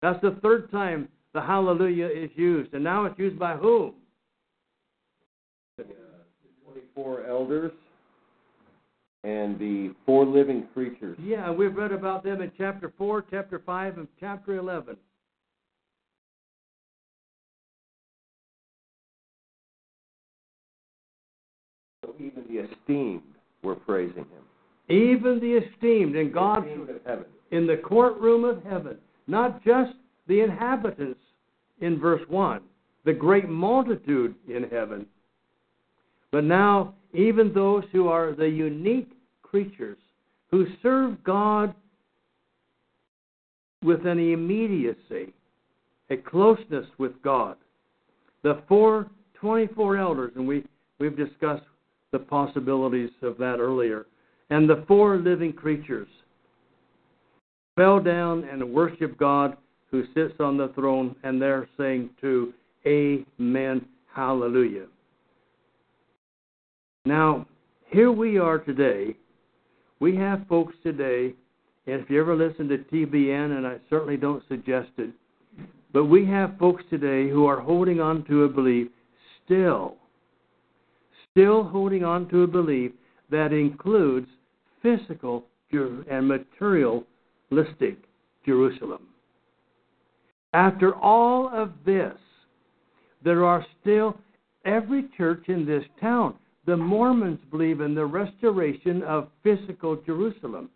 That's 0.00 0.20
the 0.22 0.38
third 0.42 0.70
time 0.70 1.08
the 1.38 1.46
hallelujah 1.46 2.08
is 2.08 2.30
used. 2.34 2.74
And 2.74 2.82
now 2.82 3.04
it's 3.04 3.16
used 3.16 3.38
by 3.38 3.54
whom? 3.54 3.94
Uh, 5.78 5.84
the 5.84 6.72
24 6.72 7.26
elders 7.26 7.70
and 9.22 9.56
the 9.56 9.94
four 10.04 10.26
living 10.26 10.66
creatures. 10.74 11.16
Yeah, 11.22 11.52
we've 11.52 11.76
read 11.76 11.92
about 11.92 12.24
them 12.24 12.40
in 12.40 12.50
chapter 12.58 12.92
4, 12.98 13.24
chapter 13.30 13.62
5, 13.64 13.98
and 13.98 14.08
chapter 14.18 14.56
11. 14.56 14.96
So 22.04 22.14
even 22.18 22.44
the 22.48 22.64
esteemed 22.64 23.22
were 23.62 23.76
praising 23.76 24.24
him. 24.24 24.42
Even 24.88 25.38
the 25.38 25.60
esteemed 25.64 26.16
in 26.16 26.32
God's 26.32 26.66
Esteemed 26.66 26.90
of 26.90 27.00
heaven. 27.06 27.24
in 27.52 27.66
the 27.68 27.76
courtroom 27.76 28.44
of 28.44 28.64
heaven, 28.64 28.96
not 29.28 29.62
just 29.62 29.92
the 30.28 30.40
inhabitants 30.40 31.20
in 31.80 31.98
verse 31.98 32.22
1, 32.28 32.60
the 33.04 33.12
great 33.12 33.48
multitude 33.48 34.34
in 34.48 34.64
heaven, 34.64 35.06
but 36.30 36.44
now 36.44 36.94
even 37.14 37.52
those 37.52 37.84
who 37.92 38.08
are 38.08 38.34
the 38.34 38.48
unique 38.48 39.10
creatures 39.42 39.98
who 40.50 40.66
serve 40.82 41.22
God 41.24 41.74
with 43.82 44.06
an 44.06 44.18
immediacy, 44.18 45.32
a 46.10 46.16
closeness 46.16 46.86
with 46.98 47.12
God. 47.22 47.56
The 48.42 48.62
four 48.68 49.08
24 49.34 49.96
elders, 49.96 50.32
and 50.34 50.46
we, 50.46 50.64
we've 50.98 51.16
discussed 51.16 51.64
the 52.12 52.18
possibilities 52.18 53.10
of 53.22 53.38
that 53.38 53.58
earlier, 53.60 54.06
and 54.50 54.68
the 54.68 54.84
four 54.88 55.18
living 55.18 55.52
creatures 55.52 56.08
fell 57.76 58.00
down 58.00 58.44
and 58.44 58.72
worshiped 58.72 59.16
God 59.18 59.56
who 59.90 60.04
sits 60.14 60.34
on 60.40 60.56
the 60.56 60.68
throne, 60.74 61.16
and 61.22 61.40
they're 61.40 61.68
saying 61.76 62.10
to 62.20 62.52
Amen, 62.86 63.84
Hallelujah. 64.14 64.86
Now, 67.04 67.46
here 67.86 68.12
we 68.12 68.38
are 68.38 68.58
today. 68.58 69.16
We 70.00 70.14
have 70.16 70.46
folks 70.48 70.74
today, 70.82 71.34
and 71.86 72.00
if 72.00 72.10
you 72.10 72.20
ever 72.20 72.36
listen 72.36 72.68
to 72.68 72.78
TBN, 72.78 73.56
and 73.56 73.66
I 73.66 73.78
certainly 73.88 74.16
don't 74.16 74.42
suggest 74.48 74.90
it, 74.98 75.10
but 75.92 76.04
we 76.04 76.26
have 76.26 76.58
folks 76.58 76.84
today 76.90 77.28
who 77.28 77.46
are 77.46 77.60
holding 77.60 78.00
on 78.00 78.24
to 78.26 78.44
a 78.44 78.48
belief 78.48 78.88
still, 79.44 79.96
still 81.30 81.64
holding 81.64 82.04
on 82.04 82.28
to 82.28 82.42
a 82.42 82.46
belief 82.46 82.92
that 83.30 83.52
includes 83.52 84.28
physical 84.82 85.44
and 85.72 86.28
materialistic 86.28 87.98
Jerusalem. 88.44 89.07
After 90.52 90.94
all 90.94 91.50
of 91.52 91.72
this, 91.84 92.14
there 93.22 93.44
are 93.44 93.66
still 93.80 94.16
every 94.64 95.08
church 95.16 95.44
in 95.48 95.66
this 95.66 95.84
town. 96.00 96.34
The 96.66 96.76
Mormons 96.76 97.40
believe 97.50 97.80
in 97.80 97.94
the 97.94 98.06
restoration 98.06 99.02
of 99.02 99.28
physical 99.42 99.96
Jerusalem. 100.06 100.70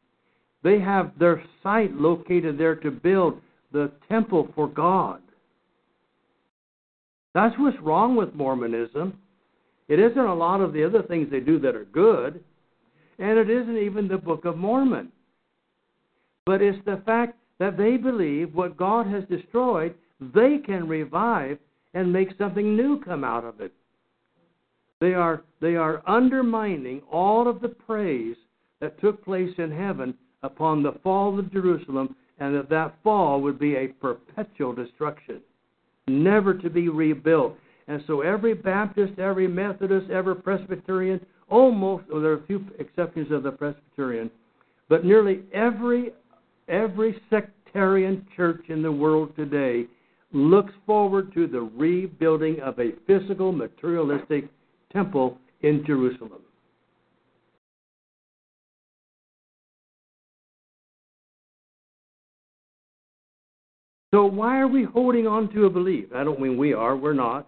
They 0.62 0.78
have 0.80 1.18
their 1.18 1.42
site 1.62 1.94
located 1.94 2.58
there 2.58 2.76
to 2.76 2.90
build 2.90 3.40
the 3.72 3.90
temple 4.08 4.48
for 4.54 4.68
God. 4.68 5.20
That's 7.34 7.54
what's 7.58 7.80
wrong 7.80 8.14
with 8.14 8.34
Mormonism. 8.34 9.18
It 9.88 9.98
isn't 9.98 10.18
a 10.18 10.34
lot 10.34 10.60
of 10.60 10.72
the 10.72 10.84
other 10.84 11.02
things 11.02 11.28
they 11.30 11.40
do 11.40 11.58
that 11.60 11.74
are 11.74 11.86
good, 11.86 12.42
and 13.18 13.38
it 13.38 13.50
isn't 13.50 13.78
even 13.78 14.08
the 14.08 14.18
Book 14.18 14.44
of 14.44 14.56
Mormon. 14.56 15.10
But 16.44 16.62
it's 16.62 16.82
the 16.84 17.02
fact 17.06 17.36
that 17.62 17.76
they 17.76 17.96
believe 17.96 18.52
what 18.56 18.76
God 18.76 19.06
has 19.06 19.22
destroyed, 19.30 19.94
they 20.34 20.58
can 20.58 20.88
revive 20.88 21.58
and 21.94 22.12
make 22.12 22.36
something 22.36 22.76
new 22.76 23.00
come 23.04 23.22
out 23.22 23.44
of 23.44 23.60
it. 23.60 23.72
They 25.00 25.14
are, 25.14 25.42
they 25.60 25.76
are 25.76 26.02
undermining 26.04 27.02
all 27.08 27.46
of 27.46 27.60
the 27.60 27.68
praise 27.68 28.34
that 28.80 29.00
took 29.00 29.24
place 29.24 29.54
in 29.58 29.70
heaven 29.70 30.12
upon 30.42 30.82
the 30.82 30.98
fall 31.04 31.38
of 31.38 31.52
Jerusalem, 31.52 32.16
and 32.40 32.52
that 32.56 32.68
that 32.70 32.96
fall 33.04 33.40
would 33.40 33.60
be 33.60 33.76
a 33.76 33.86
perpetual 33.86 34.72
destruction, 34.72 35.40
never 36.08 36.54
to 36.54 36.68
be 36.68 36.88
rebuilt. 36.88 37.56
And 37.86 38.02
so 38.08 38.22
every 38.22 38.54
Baptist, 38.54 39.20
every 39.20 39.46
Methodist, 39.46 40.10
every 40.10 40.34
Presbyterian, 40.34 41.24
almost, 41.48 42.06
well, 42.10 42.22
there 42.22 42.32
are 42.32 42.38
a 42.38 42.46
few 42.48 42.66
exceptions 42.80 43.30
of 43.30 43.44
the 43.44 43.52
Presbyterian, 43.52 44.32
but 44.88 45.04
nearly 45.04 45.42
every 45.52 46.10
every 46.68 47.20
sectarian 47.30 48.26
church 48.36 48.64
in 48.68 48.82
the 48.82 48.92
world 48.92 49.34
today 49.36 49.86
looks 50.32 50.72
forward 50.86 51.32
to 51.34 51.46
the 51.46 51.60
rebuilding 51.60 52.60
of 52.60 52.78
a 52.78 52.92
physical, 53.06 53.52
materialistic 53.52 54.48
temple 54.92 55.38
in 55.62 55.84
Jerusalem. 55.86 56.40
So, 64.12 64.26
why 64.26 64.58
are 64.58 64.68
we 64.68 64.84
holding 64.84 65.26
on 65.26 65.50
to 65.54 65.64
a 65.64 65.70
belief? 65.70 66.06
I 66.14 66.22
don't 66.22 66.40
mean 66.40 66.58
we 66.58 66.74
are, 66.74 66.96
we're 66.96 67.14
not. 67.14 67.46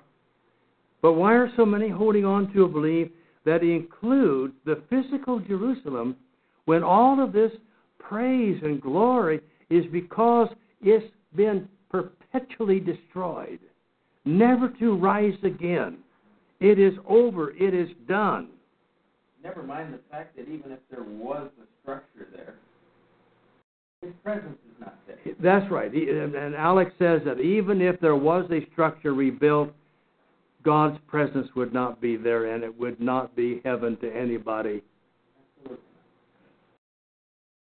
But 1.02 1.12
why 1.12 1.34
are 1.34 1.50
so 1.56 1.66
many 1.66 1.90
holding 1.90 2.24
on 2.24 2.50
to 2.54 2.64
a 2.64 2.68
belief 2.68 3.08
that 3.44 3.62
includes 3.62 4.54
the 4.64 4.82
physical 4.88 5.40
Jerusalem 5.40 6.16
when 6.64 6.82
all 6.82 7.22
of 7.22 7.34
this 7.34 7.52
praise 8.08 8.60
and 8.62 8.80
glory 8.80 9.40
is 9.70 9.84
because 9.92 10.48
it's 10.82 11.04
been 11.34 11.68
perpetually 11.90 12.80
destroyed, 12.80 13.60
never 14.24 14.68
to 14.80 14.96
rise 14.96 15.34
again. 15.42 15.98
It 16.60 16.78
is 16.78 16.94
over, 17.08 17.50
it 17.50 17.74
is 17.74 17.88
done. 18.08 18.48
Never 19.42 19.62
mind 19.62 19.92
the 19.92 20.00
fact 20.10 20.36
that 20.36 20.48
even 20.48 20.72
if 20.72 20.78
there 20.90 21.04
was 21.04 21.50
a 21.60 21.66
structure 21.82 22.28
there, 22.34 22.54
his 24.00 24.12
presence 24.22 24.58
is 24.70 24.80
not 24.80 24.98
there. 25.06 25.16
That's 25.42 25.70
right. 25.70 25.92
He, 25.92 26.08
and, 26.08 26.34
and 26.34 26.54
Alex 26.54 26.92
says 26.98 27.20
that 27.24 27.40
even 27.40 27.80
if 27.80 28.00
there 28.00 28.16
was 28.16 28.50
a 28.50 28.66
structure 28.72 29.14
rebuilt, 29.14 29.70
God's 30.62 30.98
presence 31.06 31.48
would 31.54 31.74
not 31.74 32.00
be 32.00 32.16
there 32.16 32.54
and 32.54 32.64
it 32.64 32.78
would 32.78 33.00
not 33.00 33.36
be 33.36 33.60
heaven 33.64 33.96
to 33.98 34.10
anybody. 34.14 34.82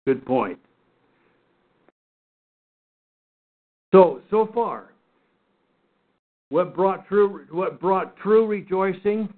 Good 0.06 0.26
point. 0.26 0.60
So, 3.94 4.22
so 4.30 4.50
far, 4.54 4.94
what 6.50 6.76
brought 6.76 7.08
true 7.08 7.46
what 7.52 7.80
brought 7.80 8.16
true 8.18 8.46
rejoicing 8.46 9.32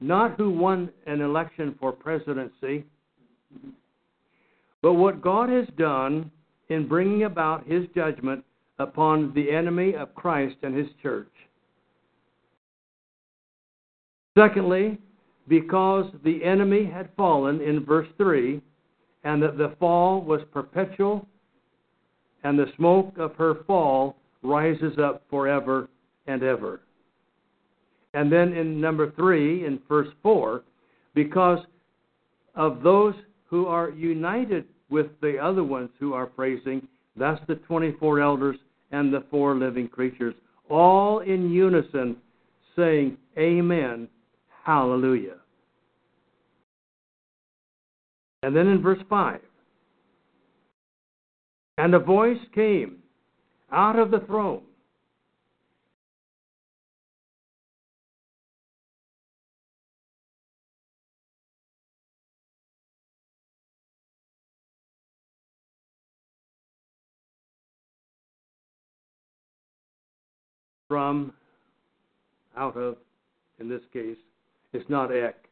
not 0.00 0.36
who 0.36 0.50
won 0.50 0.90
an 1.06 1.20
election 1.20 1.74
for 1.80 1.92
presidency 1.92 2.84
but 4.82 4.94
what 4.94 5.20
God 5.20 5.48
has 5.48 5.66
done 5.76 6.30
in 6.68 6.88
bringing 6.88 7.24
about 7.24 7.66
his 7.66 7.86
judgment 7.94 8.44
upon 8.78 9.32
the 9.34 9.50
enemy 9.50 9.94
of 9.94 10.14
Christ 10.14 10.56
and 10.62 10.74
his 10.74 10.86
church. 11.02 11.28
Secondly, 14.38 14.98
because 15.48 16.06
the 16.24 16.42
enemy 16.44 16.84
had 16.84 17.10
fallen 17.16 17.60
in 17.60 17.84
verse 17.84 18.08
3, 18.16 18.62
and 19.24 19.42
that 19.42 19.58
the 19.58 19.74
fall 19.78 20.20
was 20.20 20.40
perpetual, 20.52 21.26
and 22.42 22.58
the 22.58 22.72
smoke 22.76 23.18
of 23.18 23.34
her 23.36 23.62
fall 23.66 24.16
rises 24.42 24.98
up 24.98 25.22
forever 25.28 25.88
and 26.26 26.42
ever. 26.42 26.80
And 28.14 28.32
then 28.32 28.54
in 28.54 28.80
number 28.80 29.12
3, 29.12 29.66
in 29.66 29.78
verse 29.88 30.08
4, 30.22 30.62
because 31.14 31.58
of 32.54 32.82
those 32.82 33.14
who 33.46 33.66
are 33.66 33.90
united 33.90 34.64
with 34.88 35.06
the 35.20 35.38
other 35.38 35.62
ones 35.62 35.90
who 35.98 36.14
are 36.14 36.26
praising, 36.26 36.86
that's 37.16 37.40
the 37.46 37.56
24 37.56 38.20
elders 38.20 38.56
and 38.90 39.12
the 39.12 39.24
four 39.30 39.54
living 39.54 39.88
creatures, 39.88 40.34
all 40.68 41.20
in 41.20 41.50
unison 41.50 42.16
saying, 42.74 43.16
Amen, 43.38 44.08
Hallelujah. 44.64 45.39
And 48.42 48.56
then 48.56 48.68
in 48.68 48.80
verse 48.80 48.98
5, 49.08 49.40
and 51.76 51.94
a 51.94 51.98
voice 51.98 52.38
came 52.54 52.98
out 53.70 53.98
of 53.98 54.10
the 54.10 54.20
throne. 54.20 54.62
From, 70.88 71.32
out 72.56 72.76
of, 72.76 72.96
in 73.60 73.68
this 73.68 73.82
case, 73.92 74.16
it's 74.72 74.88
not 74.90 75.12
ek. 75.12 75.49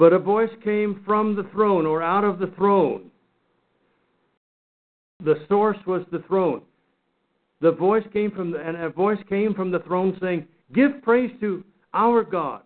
But 0.00 0.14
a 0.14 0.18
voice 0.18 0.50
came 0.64 1.02
from 1.04 1.36
the 1.36 1.42
throne 1.52 1.84
or 1.84 2.02
out 2.02 2.24
of 2.24 2.38
the 2.38 2.46
throne. 2.56 3.10
The 5.22 5.44
source 5.46 5.76
was 5.86 6.06
the 6.10 6.20
throne. 6.20 6.62
The 7.60 7.72
voice 7.72 8.06
came 8.10 8.30
from 8.30 8.50
the, 8.50 8.60
and 8.60 8.78
a 8.78 8.88
voice 8.88 9.22
came 9.28 9.52
from 9.52 9.70
the 9.70 9.80
throne 9.80 10.16
saying, 10.18 10.48
"Give 10.72 11.02
praise 11.02 11.38
to 11.40 11.62
our 11.92 12.24
God, 12.24 12.62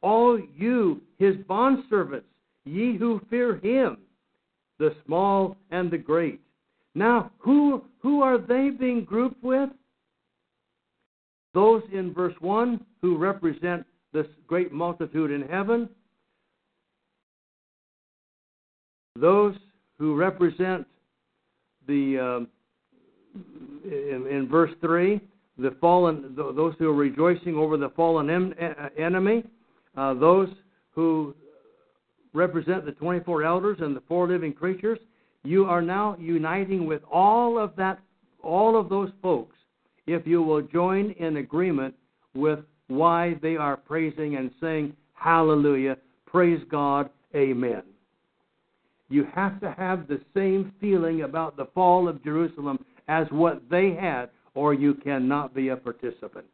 all 0.00 0.38
you 0.38 1.02
his 1.18 1.34
bondservants, 1.48 2.30
ye 2.64 2.96
who 2.98 3.18
fear 3.28 3.56
him, 3.56 3.96
the 4.78 4.94
small 5.04 5.56
and 5.72 5.90
the 5.90 5.98
great." 5.98 6.40
Now, 6.94 7.32
who 7.38 7.82
who 7.98 8.22
are 8.22 8.38
they 8.38 8.70
being 8.70 9.04
grouped 9.04 9.42
with? 9.42 9.70
Those 11.52 11.82
in 11.90 12.14
verse 12.14 12.40
1 12.40 12.78
who 13.02 13.16
represent 13.16 13.84
this 14.12 14.28
great 14.46 14.70
multitude 14.70 15.32
in 15.32 15.42
heaven, 15.42 15.88
those 19.18 19.54
who 19.98 20.16
represent 20.16 20.86
the 21.86 22.18
um, 22.18 22.48
in, 23.84 24.26
in, 24.30 24.48
verse 24.50 24.70
three, 24.80 25.20
the 25.58 25.76
fallen, 25.80 26.34
those 26.36 26.74
who 26.78 26.88
are 26.88 26.94
rejoicing 26.94 27.56
over 27.56 27.76
the 27.76 27.90
fallen 27.90 28.30
em, 28.30 28.54
enemy, 28.98 29.44
uh, 29.96 30.14
those 30.14 30.48
who 30.90 31.34
represent 32.32 32.84
the 32.84 32.92
24 32.92 33.44
elders 33.44 33.78
and 33.80 33.94
the 33.94 34.02
four 34.08 34.28
living 34.28 34.52
creatures. 34.52 34.98
You 35.44 35.66
are 35.66 35.82
now 35.82 36.16
uniting 36.18 36.86
with 36.86 37.02
all 37.10 37.58
of 37.58 37.76
that, 37.76 38.00
all 38.42 38.78
of 38.78 38.88
those 38.88 39.10
folks, 39.22 39.56
if 40.06 40.26
you 40.26 40.42
will 40.42 40.62
join 40.62 41.12
in 41.12 41.36
agreement 41.36 41.94
with 42.34 42.60
why 42.88 43.36
they 43.42 43.56
are 43.56 43.76
praising 43.76 44.36
and 44.36 44.50
saying, 44.60 44.96
Hallelujah, 45.12 45.98
praise 46.26 46.60
God, 46.70 47.10
Amen. 47.34 47.82
You 49.08 49.26
have 49.34 49.60
to 49.60 49.74
have 49.76 50.08
the 50.08 50.20
same 50.34 50.72
feeling 50.80 51.22
about 51.22 51.56
the 51.56 51.66
fall 51.74 52.08
of 52.08 52.24
Jerusalem 52.24 52.84
as 53.08 53.26
what 53.30 53.62
they 53.70 53.94
had, 53.94 54.30
or 54.54 54.72
you 54.72 54.94
cannot 54.94 55.54
be 55.54 55.68
a 55.68 55.76
participant. 55.76 56.46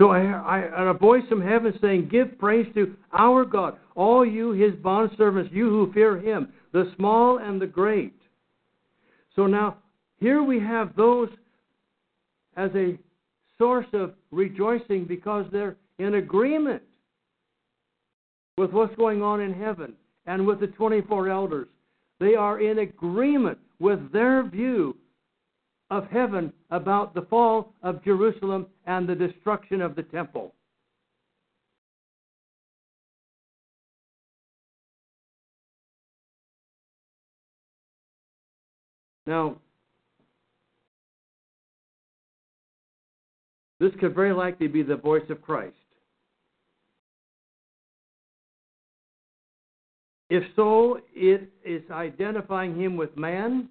So 0.00 0.10
I, 0.10 0.22
I, 0.22 0.90
a 0.90 0.94
voice 0.94 1.22
from 1.28 1.40
heaven 1.40 1.78
saying, 1.80 2.08
Give 2.10 2.36
praise 2.36 2.66
to 2.74 2.96
our 3.12 3.44
God, 3.44 3.76
all 3.94 4.26
you, 4.26 4.50
his 4.50 4.72
bondservants, 4.72 5.52
you 5.52 5.68
who 5.68 5.92
fear 5.92 6.18
him, 6.18 6.52
the 6.72 6.92
small 6.96 7.38
and 7.38 7.62
the 7.62 7.68
great. 7.68 8.16
So 9.36 9.46
now, 9.46 9.76
here 10.16 10.42
we 10.42 10.58
have 10.58 10.96
those 10.96 11.28
as 12.56 12.70
a 12.74 12.98
source 13.58 13.86
of 13.92 14.14
rejoicing 14.32 15.04
because 15.04 15.46
they're 15.52 15.76
in 16.00 16.14
agreement 16.14 16.82
with 18.58 18.70
what's 18.72 18.94
going 18.96 19.22
on 19.22 19.40
in 19.40 19.52
heaven 19.52 19.94
and 20.26 20.46
with 20.46 20.60
the 20.60 20.66
24 20.68 21.28
elders. 21.28 21.68
They 22.20 22.34
are 22.34 22.60
in 22.60 22.78
agreement 22.78 23.58
with 23.78 24.12
their 24.12 24.48
view 24.48 24.96
of 25.90 26.06
heaven 26.08 26.52
about 26.70 27.14
the 27.14 27.22
fall 27.22 27.72
of 27.82 28.04
Jerusalem 28.04 28.66
and 28.86 29.08
the 29.08 29.14
destruction 29.14 29.80
of 29.80 29.94
the 29.94 30.04
temple. 30.04 30.54
Now, 39.26 39.56
This 43.82 43.90
could 43.98 44.14
very 44.14 44.32
likely 44.32 44.68
be 44.68 44.84
the 44.84 44.94
voice 44.94 45.28
of 45.28 45.42
Christ. 45.42 45.74
If 50.34 50.44
so, 50.56 50.98
it 51.14 51.46
is 51.62 51.82
identifying 51.90 52.80
him 52.80 52.96
with 52.96 53.14
man. 53.18 53.68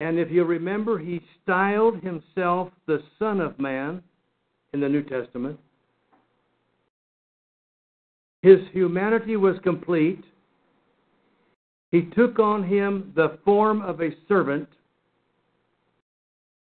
And 0.00 0.18
if 0.18 0.28
you 0.28 0.42
remember, 0.42 0.98
he 0.98 1.20
styled 1.40 2.02
himself 2.02 2.70
the 2.88 3.00
Son 3.16 3.40
of 3.40 3.56
Man 3.60 4.02
in 4.72 4.80
the 4.80 4.88
New 4.88 5.04
Testament. 5.04 5.60
His 8.42 8.58
humanity 8.72 9.36
was 9.36 9.54
complete. 9.62 10.24
He 11.92 12.10
took 12.16 12.40
on 12.40 12.64
him 12.64 13.12
the 13.14 13.38
form 13.44 13.82
of 13.82 14.00
a 14.00 14.10
servant 14.26 14.68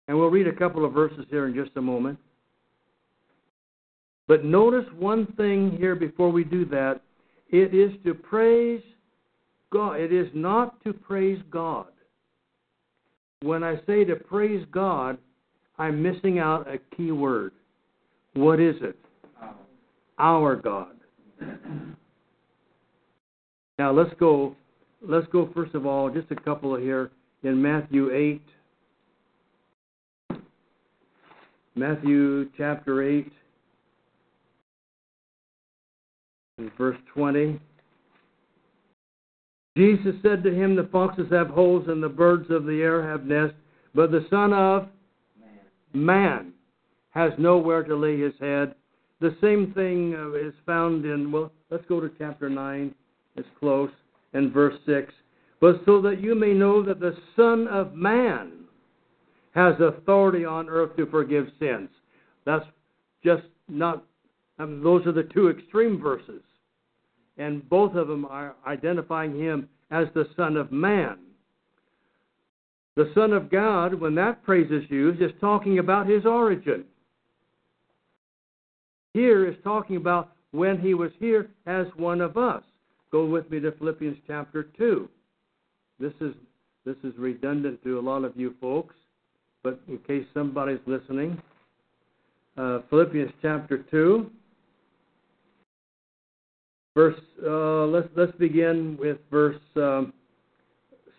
and 0.08 0.18
we'll 0.18 0.30
read 0.30 0.48
a 0.48 0.56
couple 0.56 0.86
of 0.86 0.94
verses 0.94 1.26
here 1.30 1.48
in 1.48 1.54
just 1.54 1.72
a 1.76 1.82
moment. 1.82 2.18
But 4.28 4.44
notice 4.44 4.86
one 4.98 5.26
thing 5.38 5.76
here 5.78 5.96
before 5.96 6.32
we 6.32 6.44
do 6.44 6.66
that. 6.66 7.02
It 7.50 7.74
is 7.74 7.92
to 8.06 8.14
praise 8.14 8.84
God. 9.72 10.00
It 10.00 10.12
is 10.12 10.28
not 10.34 10.84
to 10.84 10.94
praise 10.94 11.42
God. 11.50 11.88
When 13.42 13.64
I 13.64 13.76
say 13.86 14.04
to 14.04 14.16
praise 14.16 14.66
God, 14.72 15.18
I'm 15.78 16.02
missing 16.02 16.40
out 16.40 16.68
a 16.68 16.80
key 16.96 17.12
word. 17.12 17.54
What 18.34 18.60
is 18.60 18.76
it? 18.82 18.98
Our 20.20 20.56
God. 20.56 20.96
Now 23.80 23.92
let's 23.92 24.10
go 24.20 24.56
let's 25.04 25.28
go 25.28 25.52
first 25.54 25.76
of 25.76 25.86
all 25.86 26.10
just 26.10 26.32
a 26.32 26.36
couple 26.36 26.76
here 26.76 27.12
in 27.44 27.62
Matthew 27.62 28.12
8 28.12 28.42
Matthew 31.78 32.50
chapter 32.58 33.08
8, 33.08 33.32
verse 36.78 36.98
20. 37.14 37.60
Jesus 39.78 40.16
said 40.24 40.44
to 40.44 40.54
him, 40.54 40.76
The 40.76 40.90
foxes 40.92 41.28
have 41.32 41.50
holes 41.50 41.86
and 41.88 42.02
the 42.02 42.10
birds 42.10 42.50
of 42.50 42.66
the 42.66 42.82
air 42.82 43.08
have 43.08 43.26
nests, 43.26 43.56
but 43.94 44.12
the 44.12 44.26
Son 44.30 44.54
of 44.54 44.88
Man, 45.94 46.54
has 47.12 47.32
nowhere 47.38 47.84
to 47.84 47.96
lay 47.96 48.20
his 48.20 48.34
head. 48.40 48.76
The 49.20 49.36
same 49.42 49.72
thing 49.74 50.16
uh, 50.16 50.34
is 50.34 50.54
found 50.66 51.06
in, 51.06 51.32
well, 51.32 51.52
let's 51.72 51.86
go 51.88 52.00
to 52.00 52.12
chapter 52.18 52.50
9. 52.50 52.94
It's 53.36 53.48
close. 53.60 53.90
And 54.34 54.52
verse 54.52 54.76
6. 54.86 55.14
But 55.60 55.82
so 55.86 56.02
that 56.02 56.22
you 56.22 56.36
may 56.36 56.54
know 56.54 56.84
that 56.84 57.00
the 57.00 57.16
Son 57.36 57.68
of 57.68 57.94
Man 57.94 58.66
has 59.56 59.74
authority 59.80 60.46
on 60.46 60.70
earth 60.70 60.96
to 60.98 61.08
forgive 61.08 61.48
sins. 61.60 61.90
That's 62.46 62.66
just 63.24 63.44
not, 63.68 64.04
I 64.60 64.66
mean, 64.66 64.84
those 64.84 65.06
are 65.08 65.12
the 65.12 65.24
two 65.34 65.50
extreme 65.50 66.00
verses. 66.00 66.42
And 67.38 67.68
both 67.70 67.96
of 67.96 68.08
them 68.08 68.26
are 68.26 68.56
identifying 68.66 69.38
him 69.38 69.70
as 69.92 70.08
the 70.14 70.28
Son 70.36 70.58
of 70.58 70.72
Man. 70.72 71.18
The 72.96 73.12
Son 73.14 73.32
of 73.32 73.52
God, 73.52 73.94
when 73.94 74.16
that 74.16 74.44
phrase 74.44 74.72
is 74.72 74.90
used, 74.90 75.22
is 75.22 75.32
talking 75.40 75.80
about 75.80 76.08
his 76.08 76.26
origin. 76.26 76.84
here 79.14 79.48
is 79.48 79.56
talking 79.64 79.98
about 79.98 80.32
when 80.52 80.80
he 80.80 80.94
was 80.94 81.12
here 81.20 81.50
as 81.66 81.88
one 81.96 82.22
of 82.22 82.38
us. 82.38 82.64
Go 83.12 83.26
with 83.26 83.50
me 83.50 83.60
to 83.60 83.72
Philippians 83.74 84.18
chapter 84.28 84.64
2. 84.78 85.08
This 86.00 86.14
is 86.22 86.34
this 86.86 86.96
is 87.04 87.14
redundant 87.18 87.84
to 87.84 88.00
a 88.00 88.02
lot 88.02 88.24
of 88.24 88.38
you 88.38 88.56
folks, 88.62 88.96
but 89.62 89.80
in 89.90 89.98
case 90.00 90.26
somebody's 90.34 90.80
listening, 90.86 91.42
uh, 92.58 92.80
Philippians 92.90 93.32
chapter 93.42 93.80
2 93.92 94.32
verse 96.98 97.20
uh, 97.46 97.86
let's 97.86 98.08
let's 98.16 98.36
begin 98.38 98.98
with 99.00 99.18
verse 99.30 99.62
um, 99.76 100.12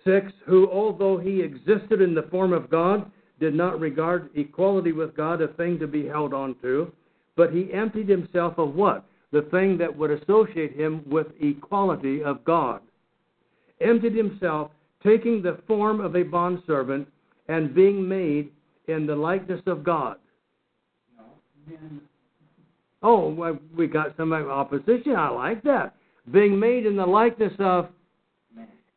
six. 0.05 0.33
Who, 0.47 0.69
although 0.73 1.19
he 1.19 1.41
existed 1.41 2.01
in 2.01 2.15
the 2.15 2.27
form 2.33 2.53
of 2.53 2.69
God, 2.69 3.09
did 3.39 3.55
not 3.55 3.79
regard 3.79 4.31
equality 4.35 4.91
with 4.91 5.17
God 5.17 5.41
a 5.41 5.49
thing 5.49 5.79
to 5.79 5.87
be 5.87 6.05
held 6.05 6.35
on 6.35 6.57
to, 6.63 6.91
but 7.37 7.53
he 7.53 7.73
emptied 7.73 8.09
himself 8.09 8.59
of 8.59 8.75
what? 8.75 9.05
The 9.31 9.43
thing 9.53 9.79
that 9.79 9.97
would 9.97 10.11
associate 10.11 10.75
him 10.75 11.05
with 11.09 11.29
equality 11.41 12.25
of 12.25 12.45
God. 12.45 12.81
Emptied 13.81 14.17
himself, 14.17 14.73
taking 15.05 15.43
the 15.43 15.61
form 15.69 16.01
of 16.01 16.17
a 16.17 16.25
bondservant 16.25 17.07
and 17.47 17.73
being 17.73 18.09
made 18.09 18.51
in 18.89 19.07
the 19.07 19.15
likeness 19.15 19.61
of 19.67 19.85
God. 19.85 20.17
Oh, 23.03 23.29
well, 23.29 23.59
we 23.77 23.87
got 23.87 24.17
some 24.17 24.33
opposition. 24.33 25.15
I 25.17 25.29
like 25.29 25.63
that. 25.63 25.95
Being 26.33 26.59
made 26.59 26.85
in 26.85 26.97
the 26.97 27.07
likeness 27.07 27.53
of, 27.59 27.89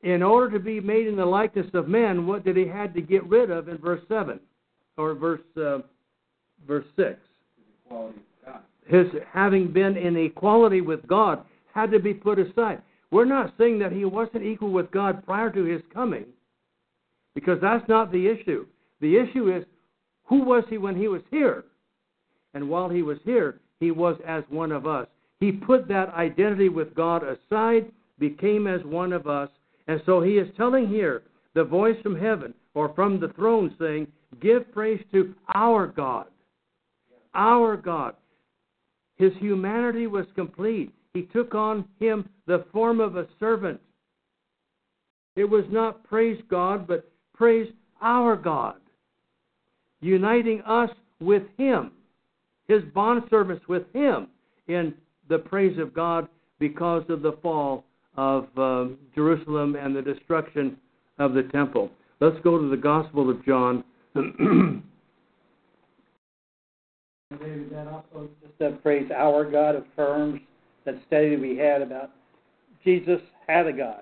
in 0.02 0.24
order 0.24 0.58
to 0.58 0.64
be 0.64 0.80
made 0.80 1.08
in 1.08 1.16
the 1.16 1.26
likeness 1.26 1.68
of 1.74 1.88
men, 1.88 2.26
what 2.26 2.44
did 2.44 2.58
he 2.58 2.66
had 2.66 2.94
to 2.96 3.02
get 3.02 3.24
rid 3.26 3.52
of 3.52 3.68
in 3.70 3.78
verse 3.78 4.02
seven, 4.10 4.40
or 4.98 5.14
verse 5.14 5.42
uh, 5.56 5.80
verse 6.68 6.86
six? 6.96 7.20
His 8.88 9.06
having 9.32 9.72
been 9.72 9.96
in 9.96 10.18
equality 10.18 10.82
with 10.82 11.06
God 11.08 11.46
had 11.74 11.92
to 11.92 12.00
be 12.00 12.14
put 12.14 12.40
aside. 12.40 12.82
We're 13.12 13.26
not 13.26 13.54
saying 13.58 13.80
that 13.80 13.92
he 13.92 14.06
wasn't 14.06 14.44
equal 14.44 14.72
with 14.72 14.90
God 14.92 15.24
prior 15.26 15.52
to 15.52 15.64
his 15.64 15.82
coming, 15.94 16.26
because 17.36 17.60
that's 17.62 17.88
not 17.88 18.12
the 18.12 18.28
issue. 18.28 18.66
The 19.00 19.18
issue 19.18 19.56
is 19.56 19.64
who 20.26 20.44
was 20.44 20.64
he 20.70 20.78
when 20.78 20.96
he 20.96 21.08
was 21.08 21.22
here? 21.30 21.66
And 22.54 22.70
while 22.70 22.90
he 22.90 23.04
was 23.04 23.18
here, 23.24 23.60
he 23.82 23.92
was 23.92 24.16
as 24.26 24.44
one 24.50 24.72
of 24.72 24.88
us. 24.88 25.08
He 25.42 25.52
put 25.52 25.88
that 25.90 26.14
identity 26.14 26.70
with 26.70 26.96
God 26.96 27.24
aside, 27.24 27.92
became 28.20 28.68
as 28.68 28.82
one 28.86 29.12
of 29.12 29.28
us, 29.28 29.50
and 29.88 30.00
so 30.06 30.22
he 30.22 30.34
is 30.38 30.48
telling 30.56 30.88
here 30.88 31.24
the 31.56 31.64
voice 31.64 31.98
from 32.04 32.16
heaven 32.16 32.54
or 32.76 32.94
from 32.94 33.20
the 33.20 33.30
throne 33.30 33.76
saying, 33.78 34.08
Give 34.40 34.72
praise 34.72 35.04
to 35.12 35.34
our 35.56 35.88
God. 35.88 36.28
Our 37.34 37.76
God. 37.76 38.16
His 39.18 39.34
humanity 39.40 40.08
was 40.08 40.26
complete. 40.36 40.94
He 41.14 41.24
took 41.24 41.56
on 41.56 41.86
him 42.00 42.30
the 42.46 42.66
form 42.72 43.00
of 43.00 43.18
a 43.18 43.28
servant. 43.40 43.82
It 45.36 45.46
was 45.46 45.66
not 45.70 46.04
praise 46.04 46.42
God, 46.50 46.88
but 46.88 47.10
praise 47.34 47.72
our 48.02 48.36
God, 48.36 48.76
uniting 50.02 50.62
us 50.62 50.90
with 51.20 51.44
him 51.58 51.92
his 52.72 52.84
bondservants 52.94 53.68
with 53.68 53.84
him 53.94 54.28
in 54.68 54.94
the 55.30 55.38
praise 55.38 55.78
of 55.78 55.94
God 55.94 56.28
because 56.60 57.04
of 57.10 57.22
the 57.22 57.34
fall 57.42 57.84
of 58.16 58.48
uh, 58.58 58.86
Jerusalem 59.14 59.76
and 59.76 59.96
the 59.96 60.02
destruction 60.02 60.78
of 61.20 61.34
the 61.34 61.44
temple. 61.44 61.92
Let's 62.20 62.38
go 62.44 62.58
to 62.58 62.70
the 62.70 62.78
Gospel 62.78 63.30
of 63.30 63.44
John. 63.46 63.84
David, 64.16 64.84
that 67.72 67.88
also 67.88 68.30
just 68.42 68.58
that 68.60 68.82
phrase, 68.84 69.10
our 69.16 69.50
God 69.50 69.76
affirms 69.76 70.42
that 70.86 70.96
study 71.08 71.36
we 71.36 71.58
had 71.58 71.82
about 71.82 72.12
Jesus 72.84 73.22
had 73.48 73.68
a 73.68 73.74
God, 73.74 74.02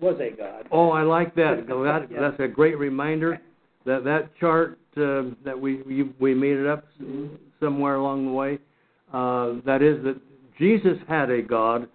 was 0.00 0.18
a 0.20 0.36
God. 0.36 0.66
Oh, 0.70 0.90
I 0.90 1.02
like 1.02 1.34
that. 1.34 1.66
that 1.68 2.08
that's 2.10 2.40
a 2.40 2.48
great 2.48 2.78
reminder. 2.78 3.40
That 3.86 4.04
that 4.04 4.36
chart 4.38 4.78
uh, 4.96 5.30
that 5.44 5.58
we, 5.58 5.82
we 5.82 6.10
we 6.18 6.34
made 6.34 6.56
it 6.56 6.66
up 6.66 6.84
somewhere 7.60 7.94
along 7.94 8.26
the 8.26 8.32
way. 8.32 8.58
Uh, 9.12 9.60
that 9.64 9.80
is 9.82 10.02
that 10.04 10.20
Jesus 10.58 10.98
had 11.08 11.30
a 11.30 11.40
God, 11.40 11.88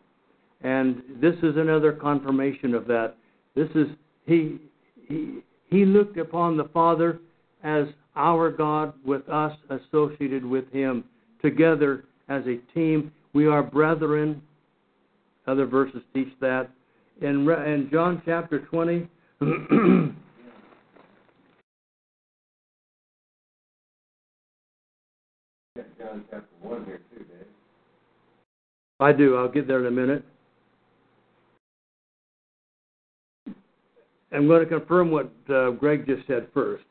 and 0.61 1.01
this 1.21 1.35
is 1.43 1.57
another 1.57 1.91
confirmation 1.91 2.73
of 2.73 2.87
that. 2.87 3.15
This 3.55 3.69
is 3.75 3.87
he 4.25 4.59
he 5.07 5.39
he 5.69 5.85
looked 5.85 6.17
upon 6.17 6.57
the 6.57 6.65
Father 6.65 7.19
as 7.63 7.87
our 8.15 8.51
God, 8.51 8.93
with 9.05 9.27
us 9.29 9.55
associated 9.69 10.43
with 10.45 10.69
Him, 10.71 11.03
together 11.41 12.05
as 12.29 12.43
a 12.45 12.57
team. 12.73 13.11
We 13.33 13.47
are 13.47 13.63
brethren. 13.63 14.41
Other 15.47 15.65
verses 15.65 16.01
teach 16.13 16.31
that. 16.39 16.69
In, 17.21 17.49
in 17.49 17.89
John 17.91 18.21
chapter 18.25 18.59
20, 18.59 19.07
John 25.97 26.25
chapter 26.29 26.47
1 26.61 26.85
here 26.85 27.01
too, 27.11 27.23
Dave. 27.23 27.45
I 29.01 29.11
do. 29.11 29.35
I'll 29.35 29.49
get 29.49 29.67
there 29.67 29.79
in 29.79 29.87
a 29.87 29.91
minute. 29.91 30.23
I'm 34.31 34.47
going 34.47 34.61
to 34.61 34.65
confirm 34.65 35.11
what 35.11 35.31
uh, 35.53 35.71
Greg 35.71 36.05
just 36.05 36.25
said 36.27 36.47
first. 36.53 36.85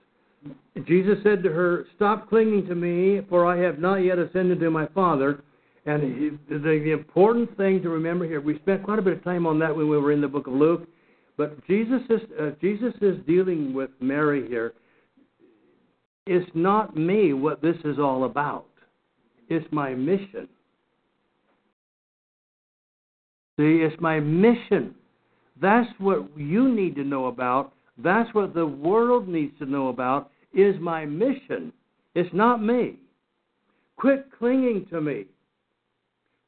Jesus 0.87 1.19
said 1.23 1.43
to 1.43 1.51
her, 1.51 1.87
Stop 1.97 2.29
clinging 2.29 2.67
to 2.67 2.75
me, 2.75 3.21
for 3.29 3.47
I 3.47 3.59
have 3.59 3.79
not 3.79 3.97
yet 3.97 4.19
ascended 4.19 4.61
to 4.61 4.71
my 4.71 4.87
Father. 4.89 5.43
And 5.87 6.03
he, 6.03 6.31
the, 6.55 6.59
the 6.59 6.93
important 6.93 7.57
thing 7.57 7.81
to 7.83 7.89
remember 7.89 8.27
here, 8.27 8.41
we 8.41 8.59
spent 8.59 8.83
quite 8.83 8.99
a 8.99 9.03
bit 9.03 9.15
of 9.15 9.25
time 9.25 9.47
on 9.47 9.59
that 9.61 9.75
when 9.75 9.89
we 9.89 9.97
were 9.97 10.13
in 10.13 10.21
the 10.21 10.29
book 10.29 10.47
of 10.47 10.53
Luke, 10.53 10.87
but 11.39 11.67
Jesus 11.67 12.03
is, 12.11 12.21
uh, 12.39 12.51
Jesus 12.61 12.93
is 13.01 13.17
dealing 13.27 13.73
with 13.73 13.91
Mary 14.01 14.47
here. 14.47 14.75
It's 16.27 16.51
not 16.55 16.97
me 16.97 17.33
what 17.33 17.63
this 17.63 17.77
is 17.85 17.99
all 17.99 18.25
about. 18.25 18.67
It's 19.49 19.67
my 19.73 19.95
mission. 19.95 20.49
See, 23.61 23.83
it's 23.83 24.01
my 24.01 24.21
mission. 24.21 24.95
That's 25.61 25.91
what 25.99 26.27
you 26.35 26.75
need 26.75 26.95
to 26.95 27.05
know 27.05 27.27
about. 27.27 27.75
That's 27.99 28.33
what 28.33 28.55
the 28.55 28.65
world 28.65 29.29
needs 29.29 29.53
to 29.59 29.67
know 29.67 29.89
about 29.89 30.31
is 30.55 30.81
my 30.81 31.05
mission. 31.05 31.71
It's 32.15 32.33
not 32.33 32.63
me. 32.63 33.01
Quit 33.97 34.29
clinging 34.39 34.87
to 34.87 35.03
me. 35.03 35.27